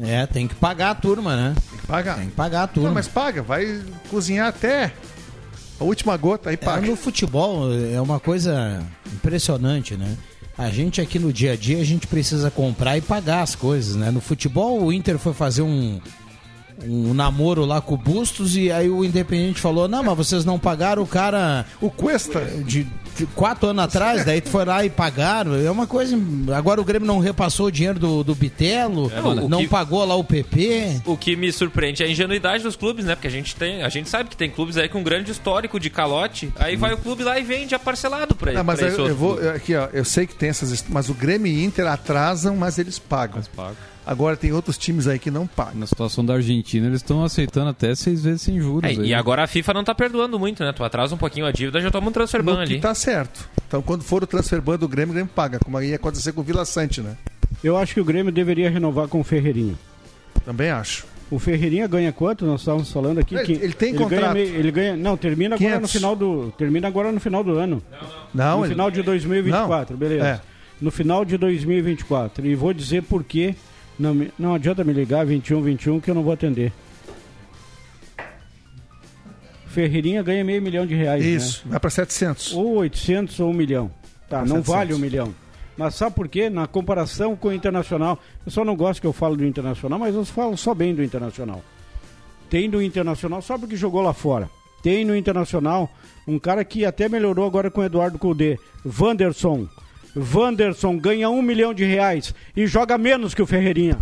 [0.00, 1.54] É, tem que pagar a turma, né?
[1.70, 2.16] Tem que pagar.
[2.16, 2.88] Tem que pagar a turma.
[2.90, 4.92] Não, mas paga, vai cozinhar até
[5.80, 6.86] a última gota aí É, paga.
[6.86, 8.82] no futebol é uma coisa
[9.12, 10.16] impressionante, né?
[10.58, 13.94] A gente aqui no dia a dia, a gente precisa comprar e pagar as coisas,
[13.96, 14.10] né?
[14.10, 16.00] No futebol, o Inter foi fazer um,
[16.82, 20.58] um namoro lá com o Bustos e aí o Independente falou, não, mas vocês não
[20.58, 22.40] pagaram o cara O Cuesta.
[22.64, 22.86] de
[23.24, 25.54] quatro anos atrás, daí tu foi lá e pagaram.
[25.54, 26.18] É uma coisa...
[26.54, 30.04] Agora o Grêmio não repassou o dinheiro do, do Bitelo, É, mano, não que- pagou
[30.04, 31.00] lá o PP...
[31.06, 33.14] O que me surpreende é a ingenuidade dos clubes, né?
[33.14, 35.78] Porque a gente tem, a gente sabe que tem clubes aí com um grande histórico
[35.80, 36.52] de calote.
[36.56, 38.58] Aí vai o clube lá e vende a parcelado pra ele.
[38.58, 39.34] Não, mas pra eu, esse eu vou.
[39.36, 39.48] clube.
[39.50, 40.84] Aqui, ó, eu sei que tem essas.
[40.88, 43.40] Mas o Grêmio e Inter atrasam, mas eles pagam.
[44.06, 45.80] Agora tem outros times aí que não pagam.
[45.80, 48.84] Na situação da Argentina, eles estão aceitando até seis vezes sem juros.
[48.84, 49.06] É, aí.
[49.08, 50.72] e agora a FIFA não tá perdoando muito, né?
[50.72, 52.80] Tu atrasa um pouquinho a dívida, já toma um transfer ban No que ali.
[52.80, 53.48] tá certo.
[53.66, 56.40] Então, quando for o transfer ban do Grêmio, o Grêmio paga, como ia acontecer com
[56.40, 57.16] o Vila Sante, né?
[57.64, 59.74] Eu acho que o Grêmio deveria renovar com o Ferreirinha.
[60.44, 61.04] Também acho.
[61.28, 62.46] O Ferreirinha ganha quanto?
[62.46, 63.34] Nós estávamos falando aqui.
[63.34, 64.32] Ele- que ele tem ganha contrato.
[64.34, 64.96] meio- ele ganha.
[64.96, 65.92] Não, termina agora no 500.
[65.92, 66.52] final do.
[66.56, 67.82] Termina agora no final do ano.
[68.32, 69.98] Não, no ele- final de 2024, Não.
[69.98, 70.24] beleza.
[70.28, 70.40] É.
[70.80, 72.46] No final de 2024.
[72.46, 73.56] E vou dizer por quê.
[73.98, 76.72] Não, me- não adianta me ligar 21 21 que eu não vou atender.
[79.66, 81.22] Ferreirinha ganha meio milhão de reais.
[81.24, 81.30] né?
[81.30, 82.52] Isso, vai pra 700.
[82.54, 83.90] Ou 800 ou um milhão.
[84.28, 84.66] Tá, não 700.
[84.68, 85.34] vale um milhão.
[85.76, 86.48] Mas sabe por quê?
[86.48, 90.14] Na comparação com o Internacional, eu só não gosto que eu falo do Internacional, mas
[90.14, 91.62] eu falo só bem do Internacional.
[92.48, 94.48] Tem no Internacional, só porque jogou lá fora.
[94.82, 95.90] Tem no Internacional
[96.26, 98.58] um cara que até melhorou agora com o Eduardo Cudê,
[98.98, 99.68] Wanderson.
[100.16, 103.98] Wanderson ganha um milhão de reais e joga menos que o Ferreirinha.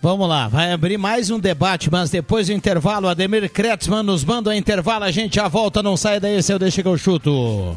[0.00, 4.50] Vamos lá, vai abrir mais um debate, mas depois do intervalo, Ademir Kretzmann nos manda
[4.50, 7.76] o intervalo, a gente já volta, não sai daí, seu deixa que eu chuto.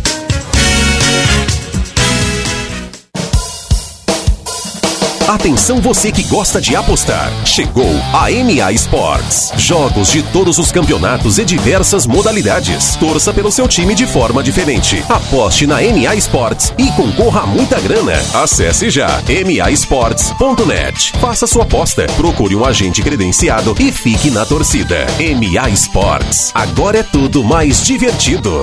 [5.31, 7.31] Atenção você que gosta de apostar.
[7.45, 9.53] Chegou a MA Sports.
[9.55, 12.97] Jogos de todos os campeonatos e diversas modalidades.
[12.97, 15.01] Torça pelo seu time de forma diferente.
[15.07, 18.21] Aposte na MA Sports e concorra a muita grana.
[18.33, 19.07] Acesse já
[19.55, 21.13] masports.net.
[21.13, 25.07] Faça sua aposta, procure um agente credenciado e fique na torcida.
[25.17, 26.51] MA Sports.
[26.53, 28.61] Agora é tudo mais divertido.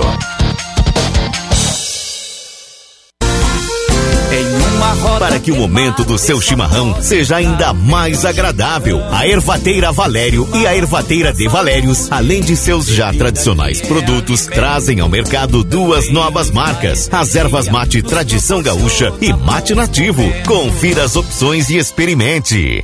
[5.19, 10.65] Para que o momento do seu chimarrão seja ainda mais agradável, a Ervateira Valério e
[10.65, 16.49] a Ervateira de Valérios, além de seus já tradicionais produtos, trazem ao mercado duas novas
[16.49, 20.23] marcas: as ervas mate Tradição Gaúcha e Mate Nativo.
[20.45, 22.83] Confira as opções e experimente.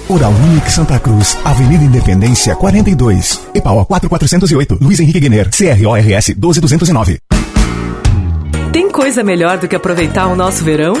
[0.11, 7.17] Oral Unique Santa Cruz, Avenida Independência 42, EPAO 4408, Luiz Henrique Guener, CRORS 12209.
[8.73, 10.95] Tem coisa melhor do que aproveitar o nosso verão?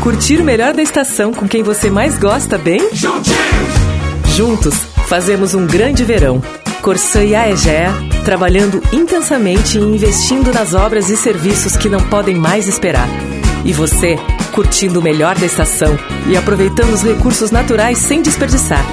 [0.00, 2.80] Curtir o melhor da estação com quem você mais gosta, bem?
[4.34, 4.74] Juntos,
[5.06, 6.42] fazemos um grande verão.
[6.80, 7.92] Corsã e Aegea,
[8.24, 13.08] trabalhando intensamente e investindo nas obras e serviços que não podem mais esperar.
[13.66, 14.18] E você,
[14.58, 18.84] curtindo o melhor da estação e aproveitando os recursos naturais sem desperdiçar.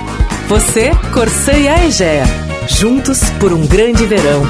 [0.47, 2.23] Você, Corsã e Aegea,
[2.67, 4.43] juntos por um grande verão.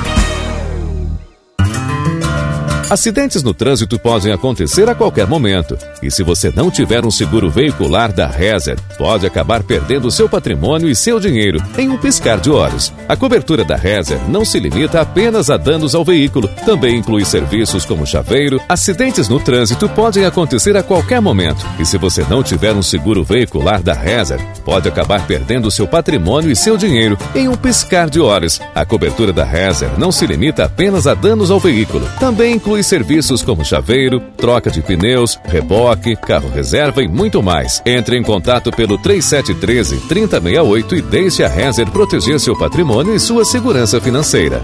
[2.87, 5.75] Acidentes no trânsito podem acontecer a qualquer momento.
[6.03, 10.87] E se você não tiver um seguro veicular da Rezer, pode acabar perdendo seu patrimônio
[10.87, 12.93] e seu dinheiro em um piscar de olhos.
[13.09, 17.85] A cobertura da Rezer não se limita apenas a danos ao veículo, também inclui serviços
[17.85, 18.61] como chaveiro.
[18.69, 21.65] Acidentes no trânsito podem acontecer a qualquer momento.
[21.79, 26.51] E se você não tiver um seguro veicular da Rezer, pode acabar perdendo seu patrimônio
[26.51, 28.61] e seu dinheiro em um piscar de olhos.
[28.75, 33.41] A cobertura da Rezer não se limita apenas a danos ao veículo, também inclui serviços
[33.41, 37.81] como chaveiro, troca de pneus, reboque, carro reserva e muito mais.
[37.85, 43.45] Entre em contato pelo 3713 3068 e deixe a Rezer proteger seu patrimônio e sua
[43.45, 44.61] segurança financeira.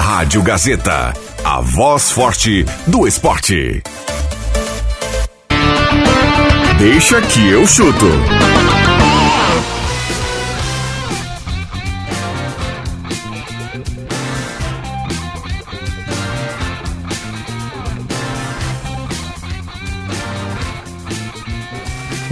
[0.00, 1.12] Rádio Gazeta,
[1.44, 3.82] a voz forte do esporte.
[6.78, 8.51] Deixa que eu chuto.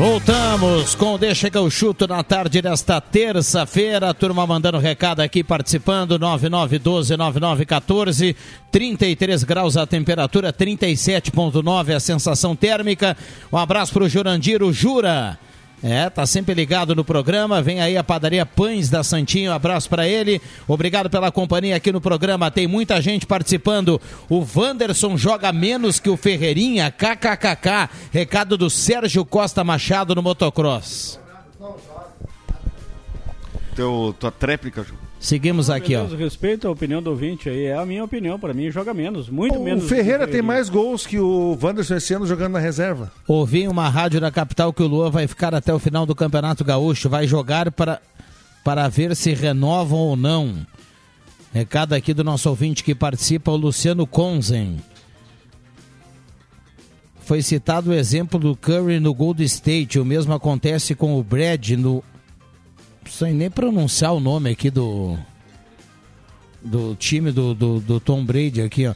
[0.00, 4.14] Voltamos com Deixa que eu chuto na tarde desta terça-feira.
[4.14, 6.18] Turma mandando recado aqui, participando.
[6.18, 8.34] 9912-9914.
[8.72, 13.14] 33 graus a temperatura, 37,9 a sensação térmica.
[13.52, 15.38] Um abraço para o Jurandiro Jura.
[15.82, 17.62] É, tá sempre ligado no programa.
[17.62, 19.50] Vem aí a padaria Pães da Santinho.
[19.50, 20.40] Um abraço para ele.
[20.68, 22.50] Obrigado pela companhia aqui no programa.
[22.50, 24.00] Tem muita gente participando.
[24.28, 26.90] O Wanderson joga menos que o Ferreirinha.
[26.90, 27.88] KKKK.
[28.12, 31.18] Recado do Sérgio Costa Machado no motocross.
[33.74, 35.09] Teu, tua tréplica, Ju.
[35.20, 36.06] Seguimos aqui, ó.
[36.06, 37.66] Respeito à opinião do ouvinte aí.
[37.66, 38.38] É a minha opinião.
[38.38, 39.28] Para mim, joga menos.
[39.28, 39.84] Muito o menos.
[39.84, 43.12] O Ferreira tem mais gols que o Wanderson esse ano jogando na reserva.
[43.28, 46.14] Ouvi em uma rádio da capital que o Lua vai ficar até o final do
[46.14, 47.10] Campeonato Gaúcho.
[47.10, 48.00] Vai jogar para,
[48.64, 50.66] para ver se renovam ou não.
[51.52, 54.78] Recado aqui do nosso ouvinte que participa, o Luciano Conzen.
[57.20, 59.98] Foi citado o exemplo do Curry no Gold State.
[59.98, 62.02] O mesmo acontece com o Brad no
[63.08, 65.16] sem nem pronunciar o nome aqui do
[66.62, 68.94] do time do, do, do Tom Brady aqui, ó.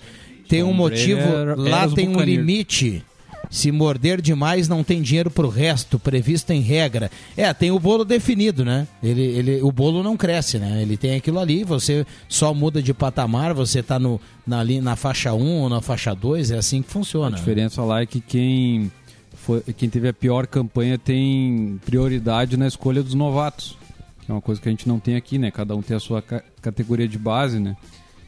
[0.49, 3.03] Tem Tom um motivo, era- lá tem um limite.
[3.51, 7.11] Se morder demais, não tem dinheiro pro resto, previsto em regra.
[7.37, 8.87] É, tem o bolo definido, né?
[9.03, 10.83] Ele, ele, o bolo não cresce, né?
[10.83, 15.33] Ele tem aquilo ali, você só muda de patamar, você tá no, na, na faixa
[15.35, 17.37] 1 ou na faixa 2, é assim que funciona.
[17.37, 18.91] A diferença lá é que quem,
[19.35, 23.77] foi, quem teve a pior campanha tem prioridade na escolha dos novatos.
[24.25, 25.51] Que é uma coisa que a gente não tem aqui, né?
[25.51, 27.77] Cada um tem a sua ca- categoria de base, né?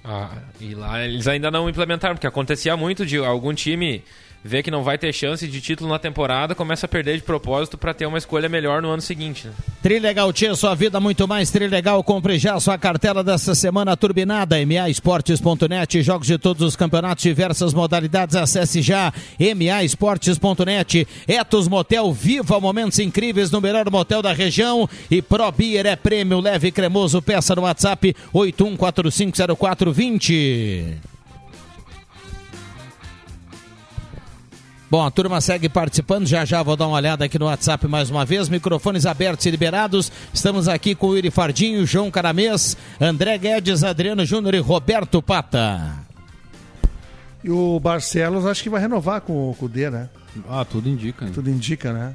[0.05, 0.31] Ah,
[0.61, 4.03] e lá eles ainda não implementaram, porque acontecia muito de algum time
[4.47, 7.77] vê que não vai ter chance de título na temporada, começa a perder de propósito
[7.77, 9.49] para ter uma escolha melhor no ano seguinte.
[9.49, 9.53] Né?
[9.83, 12.03] Trilegal Tia, sua vida muito mais Trilegal.
[12.03, 14.57] Compre já sua cartela dessa semana turbinada.
[14.65, 18.37] MAEsportes.net, jogos de todos os campeonatos, diversas modalidades.
[18.37, 21.07] Acesse já MAEsportes.net.
[21.27, 24.89] Etos Motel, viva momentos incríveis no melhor motel da região.
[25.11, 27.21] E Pro Beer é prêmio leve e cremoso.
[27.21, 31.16] Peça no WhatsApp 81450420.
[34.88, 36.27] Bom, a turma segue participando.
[36.27, 38.49] Já já vou dar uma olhada aqui no WhatsApp mais uma vez.
[38.49, 40.12] Microfones abertos e liberados.
[40.33, 46.07] Estamos aqui com o Iri Fardinho, João Caramês, André Guedes, Adriano Júnior e Roberto Pata.
[47.42, 50.09] E o Barcelos acho que vai renovar com, com o D, né?
[50.49, 51.25] Ah, tudo indica.
[51.25, 51.33] Né?
[51.35, 52.14] Tudo indica, né?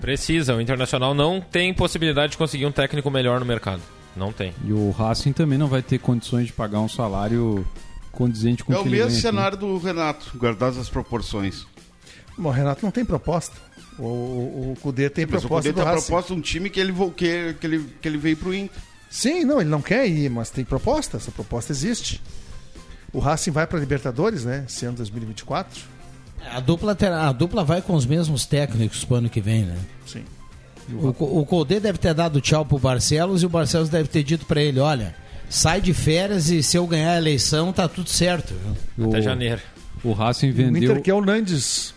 [0.00, 0.56] Precisa.
[0.56, 3.82] O Internacional não tem possibilidade de conseguir um técnico melhor no mercado.
[4.16, 4.52] Não tem.
[4.64, 7.64] E o Racing também não vai ter condições de pagar um salário
[8.10, 11.66] condizente com é o o que mesmo cenário do Renato, guardadas as proporções.
[12.40, 13.54] Bom, o Renato não tem proposta.
[13.98, 16.06] O, o, o Cudê tem Mas o proposta Cudê do tem Racing.
[16.06, 18.80] proposta de um time que ele, que, que, ele, que ele veio pro Inter.
[19.10, 21.16] Sim, não, ele não quer ir, mas tem proposta.
[21.18, 22.20] Essa proposta existe.
[23.12, 24.64] O Racing vai para Libertadores, né?
[24.68, 25.82] Esse ano 2024.
[26.52, 29.76] A dupla, terá, a dupla vai com os mesmos técnicos pro ano que vem, né?
[30.06, 30.24] Sim.
[30.92, 34.46] O, o Colde deve ter dado tchau pro Barcelos e o Barcelos deve ter dito
[34.46, 35.14] pra ele: olha,
[35.48, 38.54] sai de férias e se eu ganhar a eleição tá tudo certo.
[38.96, 39.06] viu?
[39.06, 39.60] O- Até janeiro.
[40.02, 40.82] O Racing O vendeu.
[40.92, 41.94] Inter quer o Nandes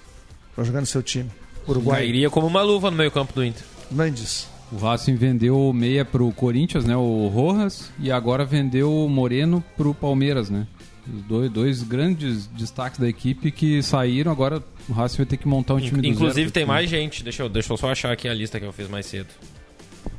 [0.56, 1.30] para jogar no seu time.
[1.68, 2.02] Uruguai.
[2.02, 3.63] Cairia como uma luva no meio campo do Inter.
[3.92, 4.48] Nandes.
[4.72, 6.98] O Racing vendeu o meia pro Corinthians, né?
[6.98, 10.66] O Rojas, e agora vendeu o Moreno pro Palmeiras, né?
[11.08, 15.48] Os dois, dois grandes destaques da equipe que saíram, agora o Racing vai ter que
[15.48, 17.24] montar um time do Inclusive tem mais gente.
[17.24, 19.28] Deixa eu, deixa eu só achar aqui a lista que eu fiz mais cedo.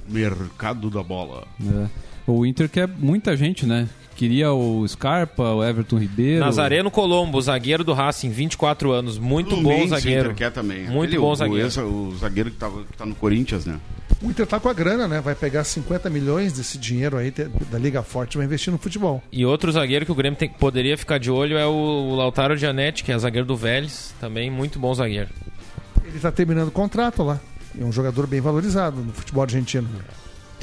[0.09, 1.49] Mercado da bola.
[1.61, 1.89] É.
[2.27, 3.89] O Inter quer muita gente, né?
[4.17, 6.41] Queria o Scarpa, o Everton Ribeiro.
[6.45, 9.19] Nazareno Colombo, zagueiro do Racing, 24 anos.
[9.19, 10.29] Muito bom zagueiro.
[10.29, 10.85] O Inter quer também.
[10.89, 11.67] Muito Aquele, bom o, zagueiro.
[11.69, 13.79] esse- o zagueiro que tá, que tá no Corinthians, né?
[14.23, 15.21] O Inter tá com a grana, né?
[15.21, 17.31] Vai pegar 50 milhões desse dinheiro aí
[17.71, 19.23] da Liga Forte e vai investir no futebol.
[19.33, 23.03] E outro zagueiro que o Grêmio tem- poderia ficar de olho é o Lautaro Gianetti,
[23.05, 24.15] que é zagueiro do Vélez.
[24.21, 25.29] Também muito bom zagueiro.
[26.05, 27.41] Ele tá terminando o contrato lá.
[27.79, 29.89] É um jogador bem valorizado no futebol argentino.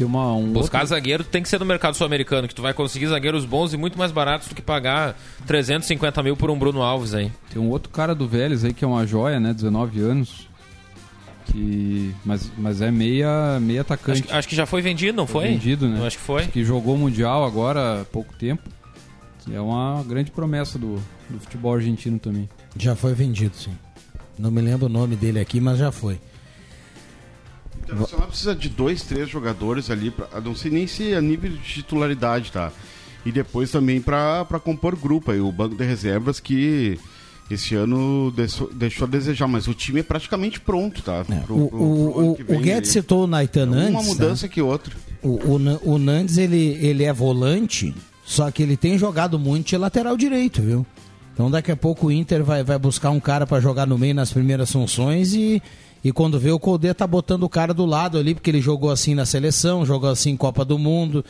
[0.02, 2.74] Tem uma, um Buscar outro- zagueiro tem que ser no mercado sul-americano, que tu vai
[2.74, 6.82] conseguir zagueiros bons e muito mais baratos do que pagar 350 mil por um Bruno
[6.82, 7.32] Alves aí.
[7.52, 9.54] Tem um outro cara do Vélez aí que é uma joia, né?
[9.54, 10.48] 19 anos.
[11.46, 12.16] Que...
[12.26, 14.20] Mas, mas é meia, meia atacante.
[14.22, 15.50] Acho, que- acho que já foi vendido, não foi?
[15.50, 16.00] vendido, né?
[16.00, 16.48] Eu acho que foi.
[16.48, 18.64] Que jogou Mundial agora há pouco tempo.
[19.54, 20.96] É uma grande promessa do,
[21.30, 22.50] do futebol argentino também.
[22.78, 23.72] Já foi vendido, sim.
[24.40, 26.20] Não me lembro o nome dele aqui, mas já foi.
[27.92, 31.58] Internacional precisa de dois, três jogadores ali, pra, não sei nem se a nível de
[31.60, 32.72] titularidade, tá?
[33.26, 36.98] E depois também para compor grupo aí, o banco de reservas que
[37.50, 41.24] esse ano deixou, deixou a desejar, mas o time é praticamente pronto, tá?
[41.46, 41.80] Pro- o, pro-
[42.32, 42.94] o, pro o, Guedes aí.
[42.94, 44.08] citou o Naitan Uma antes.
[44.08, 44.52] mudança né?
[44.54, 44.96] que outra.
[45.22, 47.94] O, o, o Nandes, ele, ele é volante,
[48.26, 50.86] só que ele tem jogado muito de lateral direito, viu?
[51.34, 54.16] Então daqui a pouco o Inter vai, vai buscar um cara para jogar no meio
[54.16, 55.62] nas primeiras funções e,
[56.04, 58.90] e quando vê o Colde tá botando o cara do lado ali, porque ele jogou
[58.90, 61.24] assim na seleção, jogou assim em Copa do Mundo.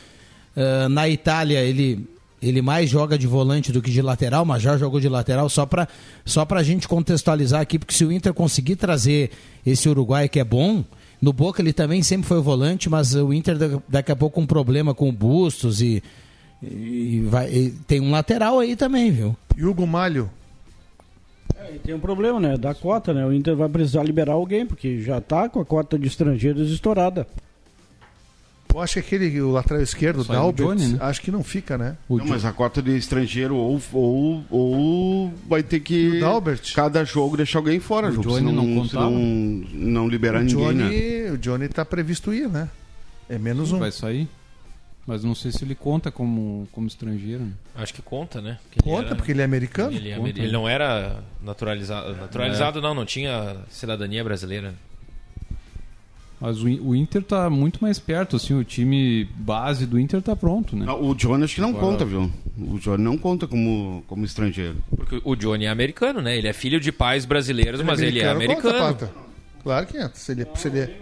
[0.56, 2.08] Ah, na Itália ele,
[2.42, 5.66] ele mais joga de volante do que de lateral, mas já jogou de lateral só
[5.66, 5.88] para
[6.26, 9.32] só a gente contextualizar aqui, porque se o Inter conseguir trazer
[9.66, 10.84] esse Uruguai que é bom,
[11.22, 14.46] no Boca ele também sempre foi volante, mas o Inter da- daqui a pouco um
[14.46, 16.02] problema com o Bustos e,
[16.64, 19.36] e vai, e tem um lateral aí também, viu?
[19.58, 20.30] Hugo Malho.
[21.56, 22.58] É, e tem um problema, né?
[22.58, 23.26] Da cota, né?
[23.26, 27.28] O Inter vai precisar liberar alguém, porque já tá com a cota de estrangeiros estourada.
[28.74, 31.00] Eu acho que aquele, o lateral esquerdo, Só é o Dalbert, Johnny, né?
[31.02, 31.98] acho que não fica, né?
[32.10, 36.22] Não, mas a cota de estrangeiro ou, ou, ou vai ter que
[36.74, 39.12] cada jogo deixar alguém fora, O jogo, Johnny não não, não,
[39.74, 41.32] não liberar o ninguém, Johnny, né?
[41.32, 42.70] O Johnny tá previsto ir, né?
[43.30, 43.80] É menos um.
[43.80, 44.28] Vai sair.
[45.06, 47.44] Mas não sei se ele conta como, como estrangeiro.
[47.44, 47.52] né?
[47.76, 48.60] Acho que conta, né?
[48.64, 49.92] Porque ele Conta, porque ele é americano?
[49.96, 50.30] Ele, é Conta.
[50.30, 52.16] ele não era naturalizado.
[52.16, 52.82] Naturalizado É.
[52.82, 54.74] não, não tinha cidadania brasileira.
[56.40, 60.36] Mas o, o Inter tá muito mais perto, assim, o time base do Inter tá
[60.36, 60.86] pronto, né?
[60.88, 62.32] Ah, O Johnny acho que não Agora- conta, viu?
[62.58, 64.78] O Johnny não conta como, como estrangeiro.
[64.96, 66.36] Porque o Johnny é americano, né?
[66.38, 68.80] Ele é filho de pais brasileiros, é mas ele é conta, americano.
[68.80, 69.12] Pata.
[69.64, 70.12] Claro que entra.
[70.16, 70.98] Se ele, se ele é-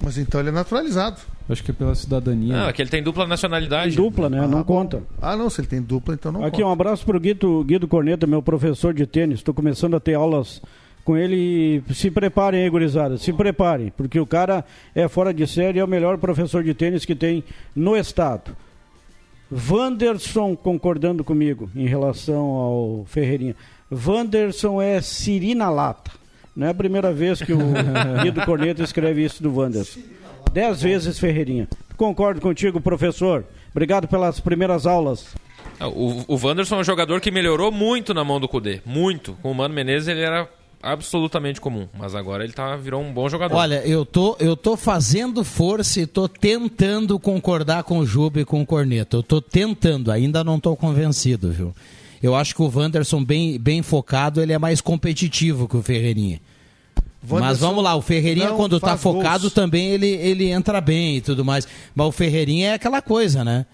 [0.00, 1.20] Mas então ele é naturalizado.
[1.48, 2.54] Acho que é pela cidadania.
[2.56, 3.96] Não, é que ele tem dupla nacionalidade.
[3.96, 4.46] Dupla, né?
[4.46, 5.02] não conta.
[5.20, 6.66] Ah, não, se ele tem dupla, então não Aqui, conta.
[6.66, 9.38] um abraço pro Guido, Guido Corneta, meu professor de tênis.
[9.38, 10.60] Estou começando a ter aulas
[11.04, 13.16] com ele e se preparem aí, gurizada.
[13.16, 14.62] Se preparem, porque o cara
[14.94, 17.42] é fora de série, é o melhor professor de tênis que tem
[17.74, 18.54] no estado.
[19.50, 23.56] Wanderson concordando comigo em relação ao Ferreirinha.
[23.90, 26.10] Wanderson é Sirina Lata.
[26.54, 27.58] Não é a primeira vez que o
[28.22, 30.00] Guido Corneto escreve isso do Wanderson.
[30.52, 31.68] Dez vezes Ferreirinha.
[31.96, 33.44] Concordo contigo, professor.
[33.70, 35.34] Obrigado pelas primeiras aulas.
[35.80, 38.80] O, o Wanderson é um jogador que melhorou muito na mão do Cudê.
[38.84, 39.34] Muito.
[39.42, 40.48] Com o Mano Menezes ele era
[40.82, 41.86] absolutamente comum.
[41.96, 43.54] Mas agora ele tá, virou um bom jogador.
[43.54, 48.44] Olha, eu tô, eu tô fazendo força e tô tentando concordar com o Juba e
[48.44, 49.18] com o Corneto.
[49.18, 51.74] Eu tô tentando, ainda não tô convencido, viu?
[52.22, 56.40] Eu acho que o Wanderson, bem, bem focado, ele é mais competitivo que o Ferreirinha.
[57.30, 59.52] Wanderson Mas vamos lá, o Ferreirinha, quando tá faz focado, gols.
[59.52, 61.66] também ele, ele entra bem e tudo mais.
[61.94, 63.66] Mas o Ferreirinha é aquela coisa, né?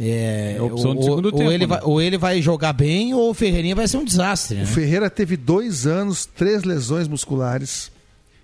[0.00, 1.66] É, É a opção ou, de segundo ou tempo, ele né?
[1.66, 4.64] vai, ou ele vai jogar bem, ou o Ferreirinha vai ser um desastre, né?
[4.64, 7.90] O Ferreira teve dois anos, três lesões musculares.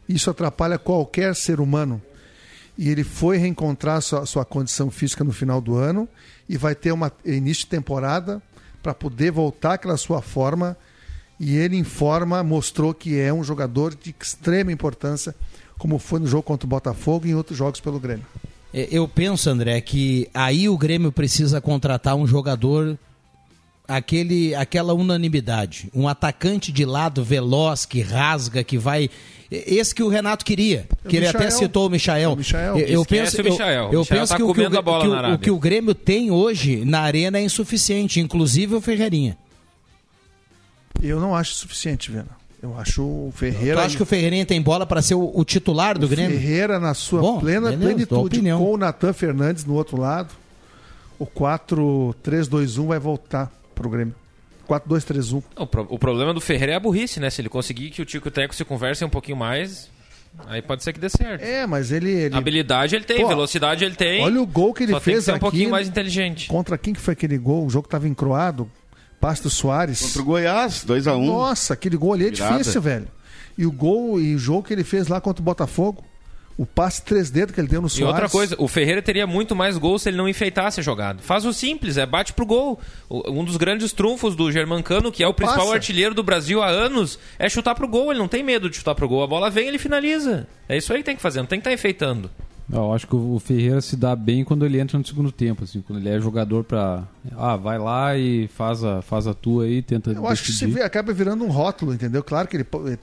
[0.08, 2.00] Isso atrapalha qualquer ser humano.
[2.76, 6.08] E ele foi reencontrar sua, sua condição física no final do ano
[6.48, 8.40] e vai ter um início de temporada
[8.82, 10.76] para poder voltar àquela sua forma.
[11.38, 15.34] E ele, em forma, mostrou que é um jogador de extrema importância,
[15.78, 18.26] como foi no jogo contra o Botafogo e em outros jogos pelo Grêmio.
[18.74, 22.98] É, Eu penso, André, que aí o Grêmio precisa contratar um jogador
[23.86, 29.08] aquele aquela unanimidade, um atacante de lado veloz que rasga, que vai
[29.50, 31.58] esse que o Renato queria, É que o ele até Michael.
[31.58, 32.30] citou o Michael.
[32.30, 32.78] É o Michael.
[32.78, 33.84] Eu, eu penso, o Michael.
[33.84, 35.50] eu, eu Michael penso tá que, o, que, comendo o, a bola que o que
[35.50, 39.38] o Grêmio tem hoje na arena é insuficiente, inclusive o Ferreirinha.
[41.02, 42.26] Eu não acho suficiente, Vena.
[42.60, 43.76] Eu acho o Ferreira.
[43.76, 46.36] Tu acha que o Ferreirinha tem bola para ser o, o titular do O Grêmio?
[46.38, 50.30] Ferreira, na sua Bom, plena beleza, plenitude, com o Natan Fernandes no outro lado,
[51.20, 54.14] o 4-3-2-1 vai voltar pro Grêmio.
[54.68, 55.42] 4-2-3-1.
[55.56, 57.30] O, pro- o problema do Ferreira é a burrice, né?
[57.30, 59.88] Se ele conseguir que o Tico e o Teco se conversem um pouquinho mais,
[60.46, 61.42] aí pode ser que dê certo.
[61.42, 62.10] É, mas ele.
[62.10, 62.34] ele...
[62.36, 64.22] Habilidade ele tem, Pô, velocidade ele tem.
[64.22, 65.40] Olha o gol que ele só tem fez que ser um aqui.
[65.40, 66.48] pouquinho mais inteligente.
[66.48, 67.64] Contra quem que foi aquele gol?
[67.64, 68.70] O jogo tava encroado.
[69.20, 70.00] Passe do Soares.
[70.00, 71.26] Contra o Goiás, 2x1.
[71.26, 72.58] Nossa, aquele gol ali é Virada.
[72.58, 73.08] difícil, velho.
[73.56, 76.04] E o gol e o jogo que ele fez lá contra o Botafogo.
[76.56, 78.14] O passe três dedos que ele deu no E Soares.
[78.14, 81.20] outra coisa, o Ferreira teria muito mais gols se ele não enfeitasse a jogada.
[81.22, 82.80] Faz o simples, é bate pro gol.
[83.08, 85.74] Um dos grandes trunfos do Germancano, que é o principal Passa.
[85.76, 88.10] artilheiro do Brasil há anos, é chutar pro gol.
[88.10, 89.22] Ele não tem medo de chutar pro gol.
[89.22, 90.48] A bola vem, ele finaliza.
[90.68, 92.28] É isso aí que tem que fazer, não tem que estar enfeitando.
[92.70, 95.80] Eu acho que o Ferreira se dá bem quando ele entra no segundo tempo, assim,
[95.80, 97.04] quando ele é jogador pra.
[97.36, 100.10] Ah, vai lá e faz a, faz a tua aí, tenta.
[100.10, 102.22] Eu acho que se vê- acaba virando um rótulo, entendeu?
[102.22, 102.98] Claro que ele eh,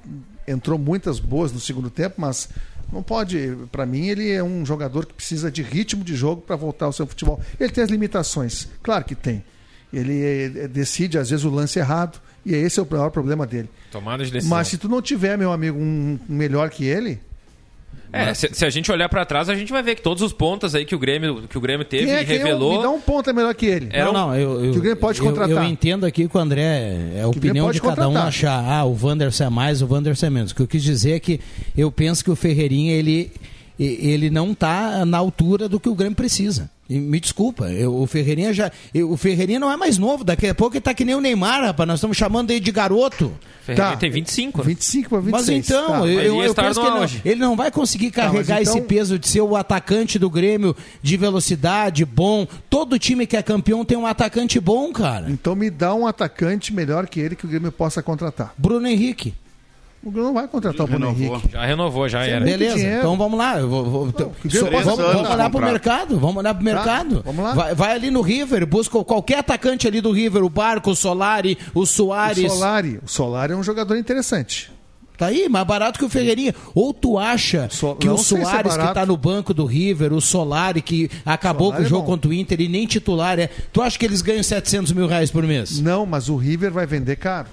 [0.48, 2.48] entrou muitas boas no segundo tempo, mas
[2.94, 3.58] não pode.
[3.72, 6.94] Pra mim, ele é um jogador que precisa de ritmo de jogo para voltar ao
[6.94, 7.40] seu futebol.
[7.60, 9.44] Ele tem as limitações, claro que tem.
[9.92, 13.70] Ele eh, decide às vezes o lance errado e esse é o maior problema dele.
[13.92, 14.56] Tomada de decisão.
[14.56, 17.20] Mas se tu não tiver, meu amigo, um melhor que ele,
[18.14, 20.32] É, se, se a gente olhar pra trás, a gente vai ver que todos os
[20.32, 22.78] pontas aí que o Grêmio, que o Grêmio teve é, e é revelou.
[22.78, 23.90] me dá um ponto é melhor que ele.
[23.92, 25.50] Era não, um- não, eu, eu, que o Grêmio pode eu- contratar.
[25.50, 26.62] Eu, entendo aqui que o André
[27.16, 28.28] é a opinião de cada um contratar.
[28.28, 30.52] achar, ah, o Wanderson é mais, o Wanderson é menos.
[30.52, 31.42] O que eu quis dizer é que
[31.76, 33.32] eu penso que o Ferreirinha, ele,
[33.84, 36.70] ele não está na altura do que o Grêmio precisa.
[36.88, 38.72] E me desculpa, eu- o Ferreirinha já.
[38.94, 41.20] eu- o Ferreirinha não é mais novo, daqui a pouco ele tá que nem o
[41.22, 41.88] Neymar, rapaz.
[41.88, 43.34] Nós estamos chamando ele de garoto.
[43.66, 43.98] Ferreirinha Tá.
[43.98, 44.66] tem 25, né?
[44.68, 45.48] 25 para 26.
[45.48, 46.08] Mas então, tá.
[46.08, 48.82] eu, Mas eu, penso que ele não, ele não vai conseguir Tá, carregar então- esse
[48.86, 52.48] peso de ser o atacante do Grêmio de velocidade, bom.
[52.70, 55.26] Todo time que é campeão tem um atacante bom, cara.
[55.32, 58.54] Então me dá um atacante melhor que ele que o Grêmio possa contratar.
[58.56, 59.34] Bruno Henrique.
[60.06, 61.38] O Grêmio não vai contratar o Bruno Renovou.
[61.38, 61.52] Henrique.
[61.52, 62.46] Já renovou, já era.
[62.46, 63.00] Beleza, dinheiro.
[63.00, 63.60] então vamos lá.
[63.60, 66.20] Eu vou, vou- que o so- vamos, vamos olhar pro mercado.
[66.20, 67.22] Vamos olhar pro mercado.
[67.26, 67.54] vamos lá.
[67.56, 71.58] Vai, vai ali no River, busca qualquer atacante ali do River, o Barco, o Solari,
[71.74, 72.52] o O Soares.
[72.52, 74.72] Solari, o Solari é um jogador interessante.
[75.18, 76.54] Tá aí, mais barato que o Ferreirinha.
[76.76, 79.66] Ou tu acha So- que não o se é Soares, que tá no banco do
[79.66, 82.08] River, o Solari, que acabou Solari com o é jogo bom.
[82.12, 83.50] contra o Inter e nem titular é.
[83.74, 85.80] Tu acha que eles ganham 700 mil reais por mês?
[85.80, 87.48] Não, mas o River vai vender caro.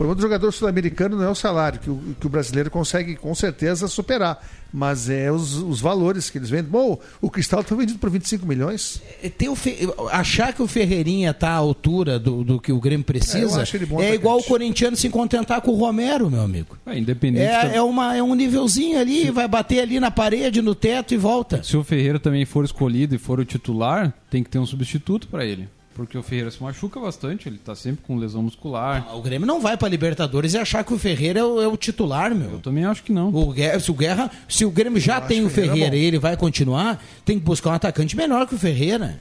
[0.00, 3.16] O problema do jogador sul-americano não é o salário, que o, que o brasileiro consegue
[3.16, 4.42] com certeza superar,
[4.72, 6.70] mas é os, os valores que eles vendem.
[6.70, 9.02] Bom, o Cristal foi vendido por 25 milhões.
[9.22, 9.76] É, Ter o Fe-
[10.10, 13.62] Achar que o Ferreirinha tá à altura do, do que o Grêmio É, precisa é
[13.62, 14.14] atacante.
[14.14, 16.78] igual o corintiano se contentar com o Romero, meu amigo.
[16.86, 17.44] É, independente.
[17.44, 21.12] É, da- é, uma, é um nívelzinho ali, vai bater ali na parede, no teto
[21.12, 21.62] e volta.
[21.62, 25.28] Se o Ferreira também for escolhido e for o titular, tem que ter um substituto
[25.28, 25.68] pra ele.
[26.00, 29.14] Porque o Ferreira se machuca bastante, ele tá sempre com lesão muscular.
[29.14, 31.76] O Grêmio não vai pra Libertadores e achar que o Ferreira é o, é o
[31.76, 32.58] titular, Eu meu.
[32.58, 33.28] também acho que não.
[33.28, 35.96] O Guerra, se, o Guerra, se o Grêmio já tem o Ferreira Ferreira bom.
[36.02, 39.20] e ele vai continuar, tem que buscar um atacante melhor que o Ferreira.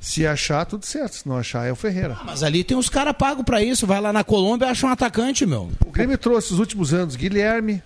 [0.00, 1.12] Se achar, tudo certo.
[1.14, 2.18] Se não achar, é o Ferreira.
[2.24, 3.86] Mas ali tem uns caras pagos pra isso.
[3.86, 5.70] Vai lá na Colômbia e acha um atacante, meu.
[5.86, 7.80] O Grêmio trouxe os últimos anos Guilherme,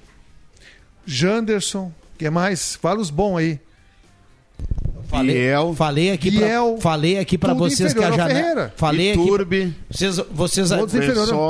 [1.05, 2.75] Janderson, que é mais?
[2.77, 3.61] Fala os bons aí.
[5.17, 5.75] Falei, Biel.
[5.77, 9.75] falei aqui Biel, pra, falei aqui para vocês que a janela falei aqui Iturbe.
[9.91, 10.87] vocês vocês, ao-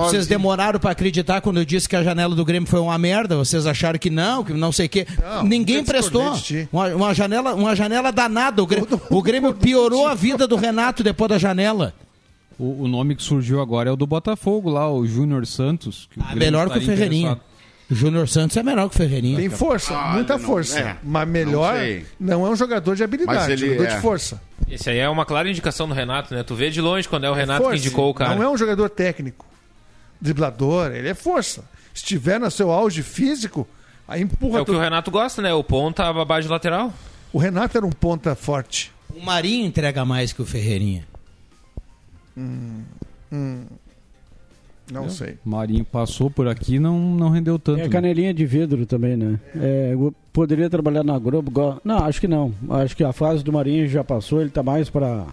[0.09, 3.37] vocês demoraram para acreditar quando eu disse que a janela do Grêmio foi uma merda?
[3.37, 5.07] Vocês acharam que não que não sei o quê?
[5.21, 6.33] Não, ninguém prestou.
[6.73, 8.63] uma, uma janela uma janela danada.
[8.63, 11.95] O Grêmio, o Grêmio piorou a vida do Renato depois da janela.
[12.59, 16.09] O, o nome que surgiu agora é o do Botafogo lá, o Júnior Santos.
[16.13, 17.33] Que Ah, melhor que o Ferreirinha.
[17.33, 17.52] interessado.
[17.91, 20.79] O Júnior Santos é melhor que o Ferreirinha Tem força, Ah, muita não, força.
[20.81, 21.75] é, mas melhor,
[22.19, 23.95] não não, é um jogador de habilidade, Mas ele jogador é.
[23.97, 24.43] de força.
[24.71, 26.43] Esse aí é uma clara indicação do Renato, né?
[26.43, 27.79] Tu vê de longe quando é o Renato força.
[27.79, 28.35] que indicou o cara.
[28.35, 29.45] Não é um jogador técnico,
[30.21, 31.61] driblador, ele é força.
[31.93, 33.69] Se estiver no seu auge físico,
[34.09, 35.53] aí empurra É o que o Renato gosta, né?
[35.53, 36.93] O ponta, a babá de lateral.
[37.33, 38.91] O Renato era um ponta forte.
[39.15, 41.07] o Marinho entrega mais que o Ferreirinha
[42.37, 43.65] Hum,
[44.93, 45.37] não sei.
[45.45, 47.81] Marinho passou por aqui não não rendeu tanto.
[47.81, 47.89] É né?
[47.89, 49.41] canelinha de vidro também, né?
[49.57, 51.51] É, eu poderia trabalhar na Globo.
[51.51, 52.53] go- Não, acho que não.
[52.71, 54.41] Acho que a fase do Marinho já passou.
[54.41, 55.27] Ele tá mais para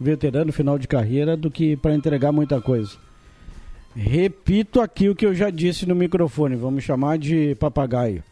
[0.00, 2.90] veterano final de carreira do que para entregar muita coisa.
[3.94, 6.56] Repito aqui o que eu já disse no microfone.
[6.56, 8.22] Vamos chamar de papagaio.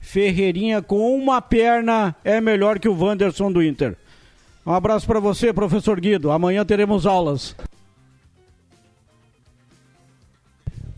[0.00, 3.94] Ferreirinha com uma perna é melhor que o Wanderson do Inter.
[4.66, 6.30] Um abraço para você, professor Guido.
[6.30, 7.54] Amanhã teremos aulas.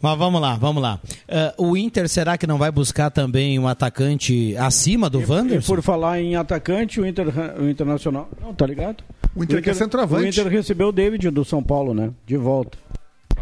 [0.05, 1.01] Mas vamos lá, vamos lá.
[1.27, 5.75] Eh, o Inter será que não vai buscar também um atacante acima do Wanderson?
[5.75, 7.27] por falar em atacante, o, Inter,
[7.59, 8.29] o Internacional.
[8.39, 9.03] Não, tá ligado?
[9.35, 10.27] O Inter quer centroavante.
[10.27, 12.11] O Inter recebeu o David do São Paulo, né?
[12.27, 12.77] De volta.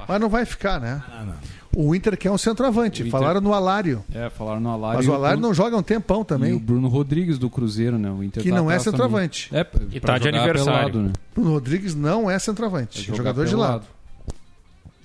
[0.08, 1.02] Mas não vai ficar, né?
[1.08, 1.24] Ah,
[1.74, 3.02] O Inter quer um centroavante.
[3.02, 4.04] O Inter- Falaram no Alário.
[4.14, 4.98] É, falaram no Alário.
[4.98, 6.56] Mas o Alário Bruno- não joga um tempão E o também.
[6.58, 8.08] Bruno Rodrigues do Cruzeiro, né?
[8.08, 9.48] O Inter Que tá não é centroavante.
[9.50, 9.66] também.
[9.90, 10.64] É, E tá de aniversário.
[10.92, 11.12] pelado, né?
[11.34, 13.02] Bruno Rodrigues não é centroavante.
[13.02, 13.84] Jogar jogador de lado.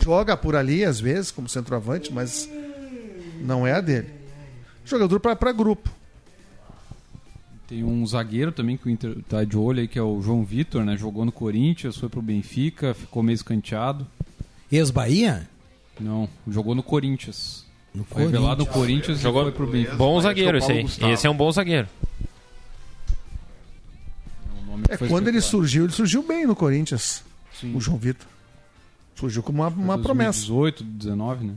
[0.04, 2.50] Joga por ali, às vezes, como centroavante, mas
[3.42, 4.08] não é a dele.
[4.86, 5.90] Jogador para grupo.
[7.68, 10.46] Tem um zagueiro também que o Inter tá de olho aí, que é o João
[10.46, 10.96] Vitor, né?
[10.96, 14.08] Jogou no Corinthians, foi pro Benfica, ficou meio escanteado.
[14.72, 15.50] Ex-Bahia?
[16.00, 17.66] Não, jogou no Corinthians.
[17.94, 18.88] No Foi revelado no Corinthians.
[18.88, 19.96] Corinthians Jogou e foi pro Benfica.
[19.96, 20.82] Bom Vai, zagueiro esse aí.
[20.84, 21.12] Gustavo.
[21.12, 21.88] Esse é um bom zagueiro.
[24.46, 27.24] É, o nome que É, quando ele surgiu, ele surgiu bem no Corinthians.
[27.60, 27.76] Sim.
[27.76, 28.28] O João Vitor.
[29.20, 30.48] Surgiu como uma, uma promessa.
[30.48, 31.54] 2018, 19, né?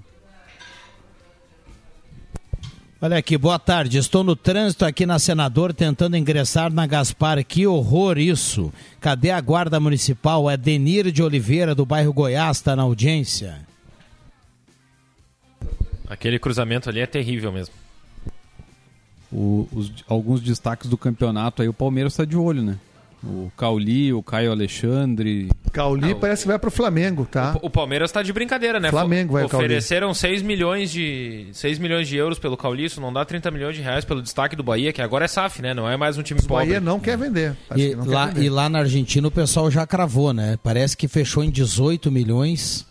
[3.03, 3.97] Olha aqui, boa tarde.
[3.97, 7.43] Estou no trânsito aqui na Senador tentando ingressar na Gaspar.
[7.45, 8.71] Que horror isso.
[9.01, 10.51] Cadê a guarda municipal?
[10.51, 13.67] É Denir de Oliveira, do bairro Goiás, está na audiência.
[16.07, 17.75] Aquele cruzamento ali é terrível mesmo.
[19.33, 22.79] O- os- alguns destaques do campeonato aí, o Palmeiras tá de olho, né?
[23.23, 25.51] O Cauli, o Caio Alexandre.
[25.73, 27.59] Cauli parece que vai pro Flamengo, tá?
[27.61, 28.91] O Palmeiras tá de brincadeira, né?
[28.91, 29.67] Flamengo vai o Cauli.
[29.67, 33.77] Ofereceram 6 milhões de 6 milhões de euros pelo Cauli, isso não dá 30 milhões
[33.77, 35.75] de reais pelo destaque do Bahia, que agora é SAF, né?
[35.75, 36.67] Não é mais um time O pobre.
[36.67, 37.55] Bahia não quer vender.
[37.77, 38.43] E que não quer lá, vender.
[38.43, 40.59] e lá na Argentina o pessoal já cravou, né?
[40.63, 42.87] Parece que fechou em 18 milhões.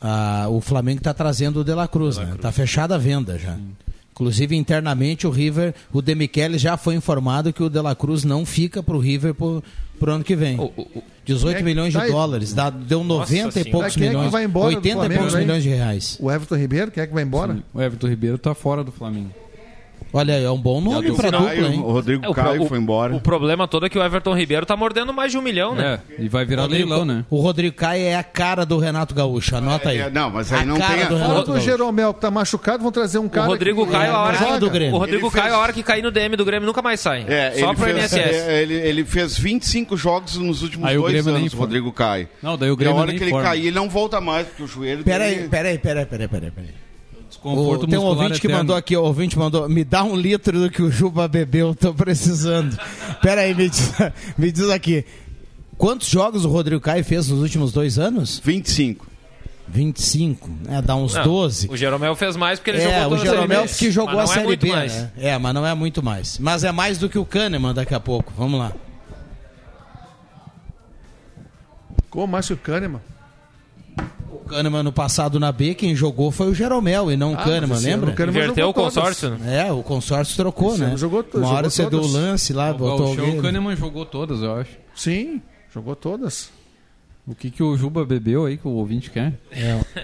[0.00, 2.34] Ah, o Flamengo está trazendo o De La Cruz, né?
[2.40, 3.56] Tá fechada a venda já.
[4.16, 8.46] Inclusive, internamente, o River, o Demichelis já foi informado que o De La Cruz não
[8.46, 9.62] fica para o River pro,
[10.00, 10.56] pro ano que vem.
[11.26, 13.70] 18 Quem é milhões de tá dólares, dá, deu 90 e Senhora.
[13.70, 14.32] poucos Quem é que milhões.
[14.32, 16.16] vai embora do 80 e poucos milhões de reais.
[16.18, 17.54] O Everton Ribeiro, quem é que vai embora?
[17.56, 19.30] Sim, O Everton Ribeiro tá fora do Flamengo.
[20.12, 21.80] Olha, é um bom nome Caio, dupla, hein?
[21.80, 23.14] o Rodrigo É, o, Caio pro- foi embora.
[23.14, 26.00] o problema todo é que o Everton Ribeiro tá mordendo mais de um milhão, né?
[26.18, 27.24] É, e vai virar Rodrigo- leilão, né?
[27.28, 29.98] O Rodrigo Caio é a cara do Renato Gaúcho, anota aí.
[29.98, 31.66] É, não, mas aí a não cara tem a- do Fala Renato do Gaúcho.
[31.66, 33.46] Jeromel que tá machucado, vão trazer um O cara.
[33.46, 34.94] Rodrigo que- Caio, a hora, que, do Grêmio.
[34.94, 37.00] o Rodrigo Ele fez- Caio, a hora que cair no DM do Grêmio, nunca mais
[37.00, 37.24] sai.
[37.28, 38.16] É, Só pro fez, INSS.
[38.48, 41.56] é, ele, ele fez 25 jogos nos últimos Aí o dois Grêmio anos, o.
[41.56, 42.28] Rodrigo Caio.
[42.42, 44.62] Não, daí o E a Grêmio hora que ele cair, ele não volta mais, porque
[44.62, 46.50] o joelho Peraí, peraí, peraí, peraí, peraí,
[47.50, 47.56] peraí.
[47.56, 48.58] Desconforto O, tem um ouvinte que eterno.
[48.58, 51.92] mandou aqui, o ouvinte mandou, me dá um litro do que o Juba bebeu, tô
[51.94, 52.76] precisando.
[53.22, 53.92] Pera aí, me diz,
[54.36, 55.04] me diz aqui,
[55.78, 58.40] quantos jogos o Rodrigo Caio fez nos últimos dois anos?
[58.44, 59.06] 25.
[59.68, 61.68] 25, é, dá uns Não, 12.
[61.68, 63.68] O Jeromel fez mais porque ele É, jogou o toda a Série Jeromel B.
[63.68, 64.92] que jogou Mas a é Série muito B, mais.
[64.94, 65.10] né?
[65.18, 66.38] É, mas não é muito mais.
[66.38, 68.72] Mas é mais do que o Kahneman daqui a pouco, vamos lá.
[72.08, 72.54] Como Márcio.
[72.54, 73.00] O Kahneman
[74.84, 77.78] no passado na B, quem jogou foi o Jeromel e não o Ah, Kahneman, mas
[77.80, 78.10] esse lembra?
[78.10, 79.66] o Kahneman Inverteu o consórcio, né?
[79.68, 80.96] É, o consórcio trocou, Esse né?
[80.96, 83.38] jogou Uma hora jogou você deu o lance lá, O botou alguém.
[83.38, 84.70] o Kahneman jogou todas, eu acho.
[84.94, 85.40] Sim,
[85.72, 86.50] jogou todas.
[87.28, 89.32] O que, que o Juba bebeu aí que o ouvinte quer?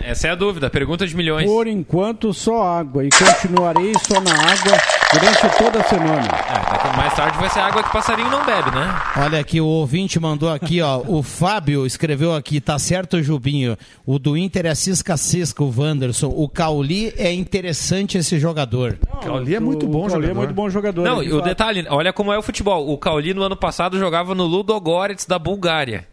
[0.03, 1.47] Essa é a dúvida, pergunta de milhões.
[1.47, 3.05] Por enquanto, só água.
[3.05, 4.77] E continuarei só na água
[5.13, 6.27] Durante toda a semana.
[6.27, 8.95] É, mais tarde vai ser água que passarinho não bebe, né?
[9.17, 11.03] Olha aqui, o ouvinte mandou aqui, ó.
[11.07, 13.77] O Fábio escreveu aqui, tá certo, Jubinho.
[14.07, 16.29] O do Inter é cisca-cisca, o Wanderson.
[16.29, 18.99] O Cauli é interessante esse jogador.
[19.23, 20.31] Cauli é muito bom o Cauli jogador.
[20.31, 21.05] é muito bom jogador.
[21.05, 22.91] Não, e o detalhe, olha como é o futebol.
[22.91, 26.07] O Cauli no ano passado jogava no Ludogorets da Bulgária.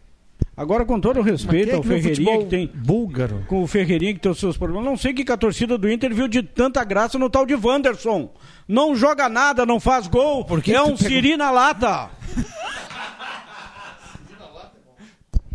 [0.55, 2.69] Agora, com todo o respeito é ao que no Ferreirinha que tem.
[2.73, 3.45] Búlgaro.
[3.47, 4.83] Com o Ferreirinha que tem os seus problemas.
[4.83, 7.45] Não sei o que, que a torcida do Inter viu de tanta graça no tal
[7.45, 8.29] de Wanderson.
[8.69, 10.45] Não joga nada, não faz gol.
[10.61, 12.09] que é um pegou- siri na lata.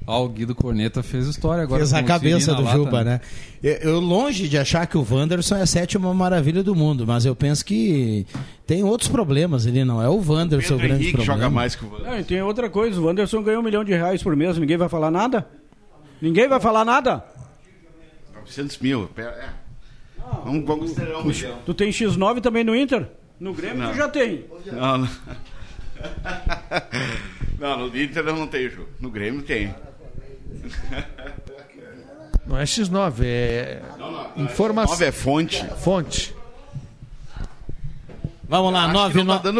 [0.06, 1.78] Ah, o Guido Corneta fez história agora.
[1.80, 3.20] Fez a o cabeça do lata, Juba, né?
[3.62, 7.24] Eu, eu longe de achar que o Wanderson é a sétima maravilha do mundo, mas
[7.24, 8.26] eu penso que
[8.66, 11.40] tem outros problemas ali, não é o Wanderson o Pedro grande Henrique problema.
[11.40, 12.10] joga mais que o Wanderson.
[12.12, 13.00] Não, e tem outra coisa.
[13.00, 14.58] O Wanderson ganhou um milhão de reais por mês.
[14.58, 15.48] Ninguém vai falar nada?
[16.20, 17.24] Ninguém vai falar nada?
[18.40, 19.06] 900 mil.
[19.14, 19.63] pera- é.
[20.44, 21.58] Vamos, vamos considerar um milhão.
[21.64, 23.08] Tu tem X9 também no Inter?
[23.38, 23.90] No Grêmio Não.
[23.90, 24.44] tu já tem.
[24.72, 25.08] Não, não.
[27.58, 28.88] não, no Inter eu não tenho, Ju.
[29.00, 29.74] No Grêmio tem.
[32.46, 33.82] Não é X9, é
[34.36, 34.92] informação.
[34.92, 35.64] 9 é fonte.
[35.78, 36.34] Fonte.
[38.46, 39.52] Vamos lá, Acho que 9, não tá.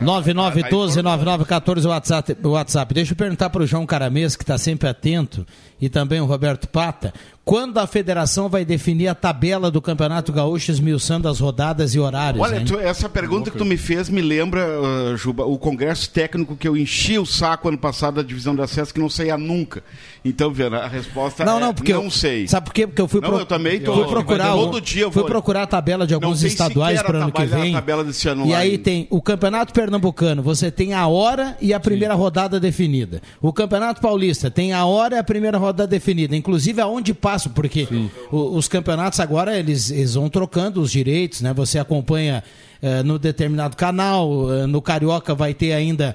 [0.00, 2.94] 9912 9914 o WhatsApp, WhatsApp.
[2.94, 5.44] Deixa eu perguntar para o João Caramês, que está sempre atento,
[5.80, 7.12] e também o Roberto Pata,
[7.44, 12.42] quando a federação vai definir a tabela do Campeonato Gaúcho, esmiuçando as rodadas e horários?
[12.42, 16.54] Olha, tu- essa pergunta que tu me fez me lembra, ah, Juba, o congresso técnico
[16.56, 19.82] que eu enchi o saco ano passado da divisão de acesso que não saía nunca.
[20.22, 22.46] Então, Vera, a resposta Não, é não, porque não eu, sei.
[22.46, 22.86] Sabe por quê?
[22.86, 25.22] Porque eu fui, Não, pro- eu também tô- fui procurar todo o- dia eu fui
[25.22, 27.72] vou- procurar a tabela de alguns estaduais para ano que vem.
[27.72, 28.82] tabela desse ano e aí ainda.
[28.82, 33.22] tem o Campeonato Pernambucano, você tem a hora e a primeira rodada definida.
[33.40, 37.86] O Campeonato Paulista tem a hora e a primeira rodada definida, inclusive aonde passa, porque
[38.30, 41.52] o- os campeonatos agora eles, eles vão trocando os direitos, né?
[41.54, 42.42] Você acompanha
[42.82, 46.14] eh, no determinado canal, eh, no Carioca vai ter ainda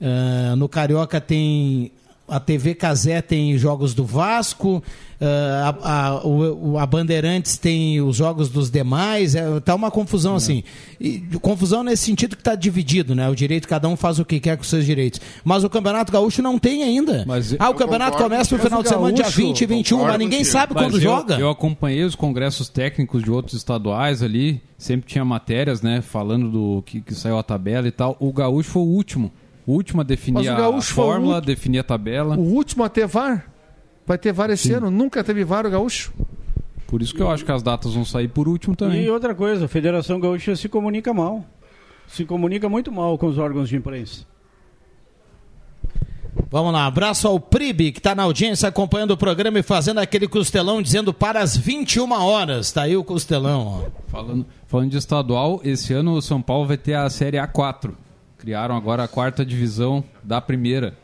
[0.00, 1.92] eh, no Carioca tem
[2.30, 4.82] a TV Casé tem jogos do Vasco,
[5.20, 6.08] ah, a,
[6.78, 10.62] a, a Bandeirantes tem os jogos dos demais, é, tá uma confusão assim.
[10.98, 13.28] E, confusão nesse sentido que está dividido, né?
[13.28, 15.20] O direito, cada um faz o que quer com os seus direitos.
[15.44, 17.24] Mas o Campeonato Gaúcho não tem ainda.
[17.26, 19.98] Mas ah, o Campeonato concordo começa no final de semana, dia Gaúcho, 20 e 21,
[19.98, 20.52] mas ninguém contigo.
[20.52, 21.38] sabe Mas quando eu, joga.
[21.38, 26.82] Eu acompanhei os congressos técnicos de outros estaduais ali, sempre tinha matérias, né, falando do
[26.86, 28.16] que, que saiu a tabela e tal.
[28.18, 29.30] O Gaúcho foi o último.
[29.70, 31.46] O último a definir a fórmula, último.
[31.46, 32.36] definir a tabela.
[32.36, 33.48] O último a ter VAR.
[34.04, 34.74] Vai ter VAR esse Sim.
[34.74, 34.90] ano.
[34.90, 36.12] Nunca teve VAR o Gaúcho.
[36.88, 39.04] Por isso que eu acho que as datas vão sair por último também.
[39.04, 41.44] E outra coisa, a Federação Gaúcha se comunica mal.
[42.08, 44.26] Se comunica muito mal com os órgãos de imprensa.
[46.50, 50.26] Vamos lá, abraço ao Pribe, que está na audiência acompanhando o programa e fazendo aquele
[50.26, 52.72] costelão dizendo para as 21 horas.
[52.72, 54.10] Tá aí o costelão, ó.
[54.10, 57.92] Falando, falando de estadual, esse ano o São Paulo vai ter a Série A4.
[58.40, 60.94] Criaram agora a quarta divisão da primeira.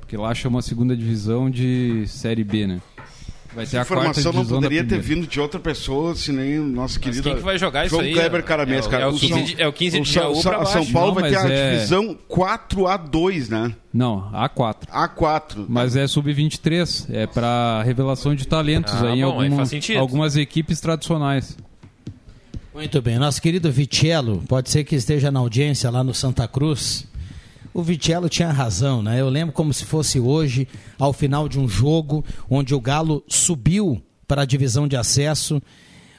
[0.00, 2.80] Porque lá chama a segunda divisão de Série B, né?
[3.54, 6.30] Vai ter Essa a quarta informação não divisão poderia ter vindo de outra pessoa, se
[6.32, 8.12] nem o nosso querido quem que vai jogar isso João aí?
[8.12, 9.04] Kleber É Caramês, o- cara.
[9.04, 10.86] é o 15 São- de- é o 15 de São- Jaú São- pra São.
[10.86, 13.74] Paulo Não, vai ter mas a é- divisão 4A2, né?
[13.92, 14.88] Não, A4.
[14.90, 15.66] A4.
[15.68, 17.06] Mas é sub-23.
[17.10, 19.98] É para revelação de talentos Ah, aí em bom, aí alguma- faz sentido.
[19.98, 21.56] algumas equipes tradicionais.
[22.78, 27.08] Muito bem, nosso querido Vitello, pode ser que esteja na audiência lá no Santa Cruz.
[27.74, 29.20] O Vitello tinha razão, né?
[29.20, 34.00] Eu lembro como se fosse hoje, ao final de um jogo, onde o Galo subiu
[34.28, 35.60] para a divisão de acesso.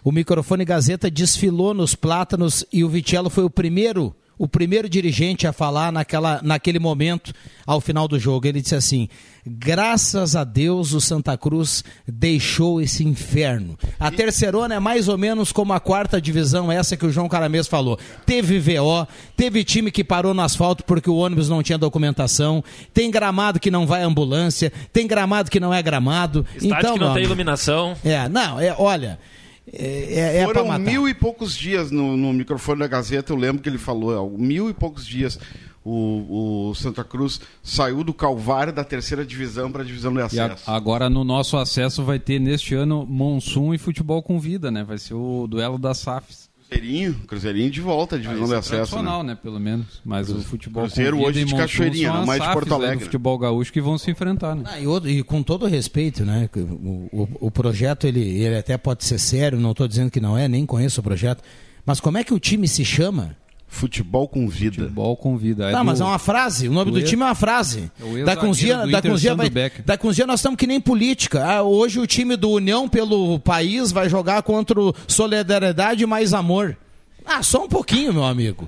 [0.03, 5.46] O microfone Gazeta desfilou nos plátanos e o Vitello foi o primeiro, o primeiro dirigente
[5.46, 7.34] a falar naquela, naquele momento,
[7.68, 8.48] ao final do jogo.
[8.48, 9.10] Ele disse assim:
[9.46, 13.78] graças a Deus o Santa Cruz deixou esse inferno.
[14.00, 17.68] A terceirona é mais ou menos como a quarta divisão, essa que o João Caramês
[17.68, 18.00] falou.
[18.26, 22.64] Teve VO, teve time que parou no asfalto porque o ônibus não tinha documentação,
[22.94, 26.46] tem gramado que não vai ambulância, tem gramado que não é gramado.
[26.56, 27.94] Estádio então, que não tem iluminação.
[28.06, 29.20] É, não, é, olha,
[29.74, 30.80] é, é pra Foram matar.
[30.80, 34.38] mil e poucos dias no, no microfone da Gazeta, eu lembro que ele falou, ó,
[34.38, 35.39] mil e poucos dias
[35.84, 40.22] o, o Santa Cruz saiu do Calvário da terceira divisão para a divisão de E
[40.22, 40.70] a- acesso.
[40.70, 44.84] agora no nosso acesso vai ter neste ano Monsun e futebol com vida, né?
[44.84, 46.49] Vai ser o duelo das SAFs.
[46.70, 48.72] Cruzeirinho, Cruzeirinho de volta à divisão Isso de é acesso.
[48.91, 49.32] tradicional, Né?
[49.34, 49.39] né?
[49.41, 49.88] Pelo menos.
[50.05, 52.76] Mas o futebol Cruzeiro com vida hoje de Cachoeirinha, não as mais de Porto né,
[52.76, 52.97] Alegre.
[52.97, 54.63] do futebol gaúcho que vão se enfrentar, né?
[54.65, 56.47] Ah, e, outro- e com todo respeito, né?
[56.55, 60.38] O, o- o projeto ele, ele até pode ser sério, não estou dizendo que não
[60.38, 61.41] é, nem conheço o projeto.
[61.86, 63.36] Mas como é que o time se chama?
[63.72, 64.82] Futebol com vida.
[64.82, 65.72] Futebol com vida.
[65.72, 66.67] Não, do- mas é uma frase.
[66.67, 67.91] O nome do, do ex- time é uma frase.
[68.01, 68.67] É daqui uns Inter,
[69.22, 69.49] dias vai,
[70.07, 71.45] uns dias nós estamos que nem política.
[71.45, 76.76] Ah, hoje o time do União pelo país vai jogar contra o Solidariedade mais Amor.
[77.24, 78.67] Ah, só um pouquinho, meu amigo.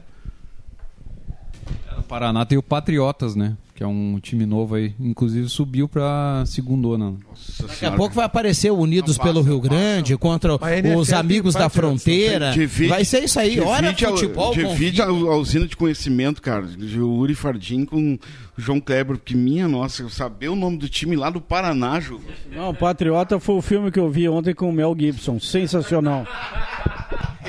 [2.08, 3.56] Paraná tem o Patriotas, né?
[3.82, 4.94] Que é um time novo aí.
[5.00, 7.16] Inclusive subiu pra segundona.
[7.62, 10.54] Daqui a pouco vai aparecer o Unidos pelo Rio Grande contra
[10.96, 12.52] os amigos da fronteira.
[12.52, 13.60] Divide- vai ser isso aí.
[13.60, 14.54] Olha futebol.
[14.54, 18.20] Divide a, a usina de conhecimento, cara, de Uri Fardim com
[18.56, 22.00] o João Kleber, porque minha nossa, eu saber o nome do time lá do Paraná,
[22.00, 22.22] Ju.
[22.56, 25.40] Não, Patriota foi o filme que eu vi ontem com o Mel Gibson.
[25.40, 26.28] Sensacional.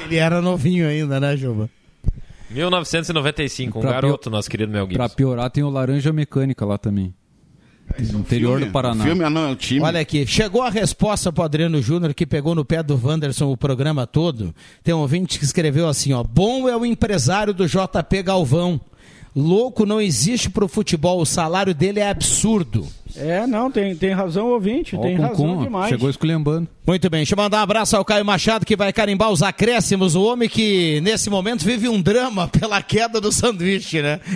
[0.07, 1.68] Ele era novinho ainda, né, Juba?
[2.53, 5.16] 1995, um Pra garoto, nosso querido Mel Pra Gibson.
[5.16, 7.14] piorar, tem o Laranja Mecânica lá também.
[8.11, 9.03] No interior filme, do Paraná.
[9.03, 9.80] o filme, ah, não, é o time.
[9.80, 13.57] Olha aqui, chegou a resposta pro Adriano Júnior, que pegou no pé do Wanderson o
[13.57, 14.55] programa todo.
[14.82, 16.22] Tem um ouvinte que escreveu assim, ó.
[16.22, 18.80] Bom é o empresário do JP Galvão.
[19.34, 22.86] Louco não existe pro futebol, o salário dele é absurdo.
[23.16, 24.96] É, não, tem, tem razão, ouvinte.
[24.96, 25.88] Ó, tem razão demais.
[25.88, 26.68] Chegou esculhambando.
[26.86, 30.14] Muito bem, deixa eu mandar um abraço ao Caio Machado, que vai carimbar os acréscimos.
[30.14, 34.20] O homem que, nesse momento, vive um drama pela queda do sanduíche, né?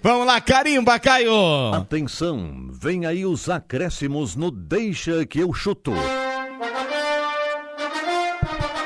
[0.00, 1.74] Vamos lá, carimba, Caio!
[1.74, 5.92] Atenção, vem aí os acréscimos no Deixa que eu chuto.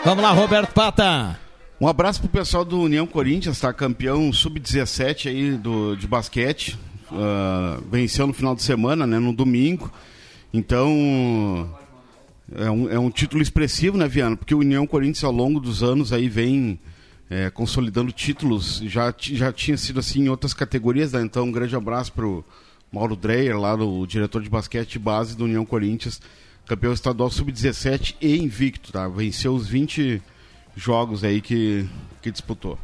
[0.04, 1.38] Vamos lá, Roberto Pata.
[1.82, 3.72] Um abraço pro pessoal do União Corinthians, tá?
[3.72, 6.78] Campeão sub-17 aí do, de basquete.
[7.10, 9.18] Ah, venceu no final de semana, né?
[9.18, 9.92] No domingo.
[10.54, 11.68] Então,
[12.54, 14.36] é um, é um título expressivo, né, Viana?
[14.36, 16.78] Porque o União Corinthians, ao longo dos anos, aí vem
[17.28, 18.80] é, consolidando títulos.
[18.84, 21.20] Já, já tinha sido assim em outras categorias, né?
[21.20, 22.44] Então, um grande abraço pro
[22.92, 26.22] Mauro Dreyer, lá do diretor de basquete base do União Corinthians.
[26.64, 29.08] Campeão estadual sub-17 e invicto, tá?
[29.08, 30.22] Venceu os 20
[30.76, 31.88] jogos aí que,
[32.20, 32.78] que disputou.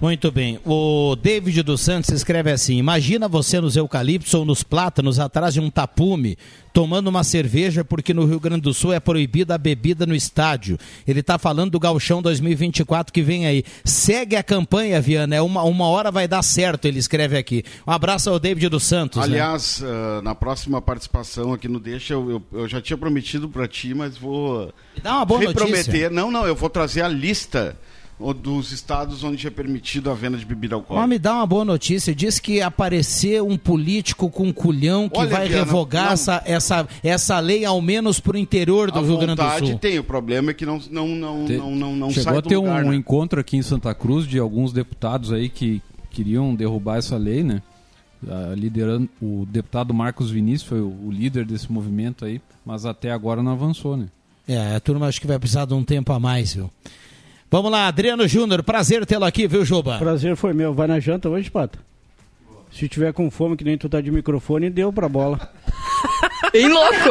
[0.00, 0.60] Muito bem.
[0.64, 5.60] O David dos Santos escreve assim: Imagina você nos eucaliptos ou nos plátanos atrás de
[5.60, 6.36] um tapume,
[6.70, 10.78] tomando uma cerveja, porque no Rio Grande do Sul é proibida a bebida no estádio.
[11.08, 13.64] Ele está falando do Gauchão 2024 que vem aí.
[13.86, 15.34] Segue a campanha, Viana.
[15.34, 17.64] É uma, uma hora vai dar certo, ele escreve aqui.
[17.86, 19.16] Um abraço ao David dos Santos.
[19.20, 19.24] né?
[19.24, 23.66] Aliás, ah, na próxima participação aqui no Deixa, eu, eu, eu já tinha prometido para
[23.66, 24.70] ti, mas vou
[25.02, 25.86] Dá uma boa reprometer.
[25.86, 26.10] notícia.
[26.10, 27.78] Não, não, eu vou trazer a lista
[28.18, 31.06] dos estados onde é permitido a venda de bebida Mas alcoólica.
[31.06, 32.14] me dá uma boa notícia.
[32.14, 36.12] Diz que apareceu um político com culhão que Olha, vai Viana, revogar não.
[36.12, 39.78] essa, essa, essa lei, ao menos para o interior do Rio Grande do vontade Sul.
[39.78, 42.42] tem, o problema é que não, não, não, Te- não, não, não Chegou sai a
[42.42, 42.96] ter lugar, um né?
[42.96, 47.60] encontro aqui em Santa Cruz de alguns deputados aí que queriam derrubar essa lei, né?
[48.56, 53.42] Liderando o deputado Marcos Vinícius foi o, o líder desse movimento aí, mas até agora
[53.42, 54.06] não avançou, né?
[54.48, 56.70] É, a turma acho que vai precisar de um tempo a mais, viu?
[57.50, 59.98] Vamos lá, Adriano Júnior, prazer tê-lo aqui, viu, Juba?
[59.98, 60.74] Prazer foi meu.
[60.74, 61.78] Vai na janta hoje, Pata?
[62.72, 65.50] Se tiver com fome, que nem tu tá de microfone, deu pra bola.
[66.52, 67.10] Bem louco!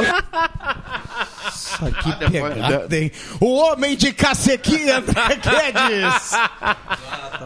[1.53, 3.11] Isso aqui pegada, hein?
[3.39, 6.31] O homem de cacequi, André Guedes!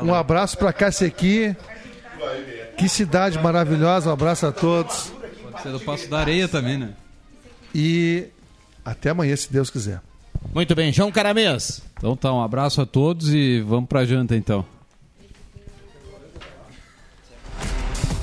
[0.02, 1.56] Um abraço para Cacequi.
[2.78, 4.10] Que cidade maravilhosa.
[4.10, 5.14] Um abraço a todos.
[5.44, 6.94] Pode ser do Passo da Areia também, né?
[7.74, 8.28] E
[8.84, 10.02] até amanhã, se Deus quiser.
[10.54, 11.82] Muito bem, João Caramês.
[11.98, 14.66] Então tá, um abraço a todos e vamos pra janta então.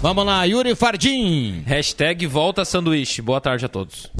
[0.02, 1.62] Vamos lá, Yuri Fardim.
[1.66, 3.22] Hashtag volta sanduíche.
[3.22, 4.10] Boa tarde a todos.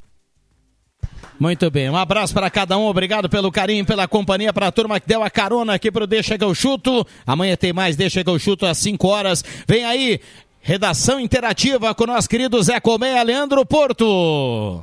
[1.39, 4.99] Muito bem, um abraço para cada um, obrigado pelo carinho, pela companhia, para a turma
[4.99, 7.07] que deu a carona aqui pro Deixa que eu chuto.
[7.27, 9.45] Amanhã tem mais Deixa que eu chuto às 5 horas.
[9.69, 10.19] Vem aí,
[10.61, 14.83] redação interativa com o nosso querido Zé Colmeia, Leandro Porto.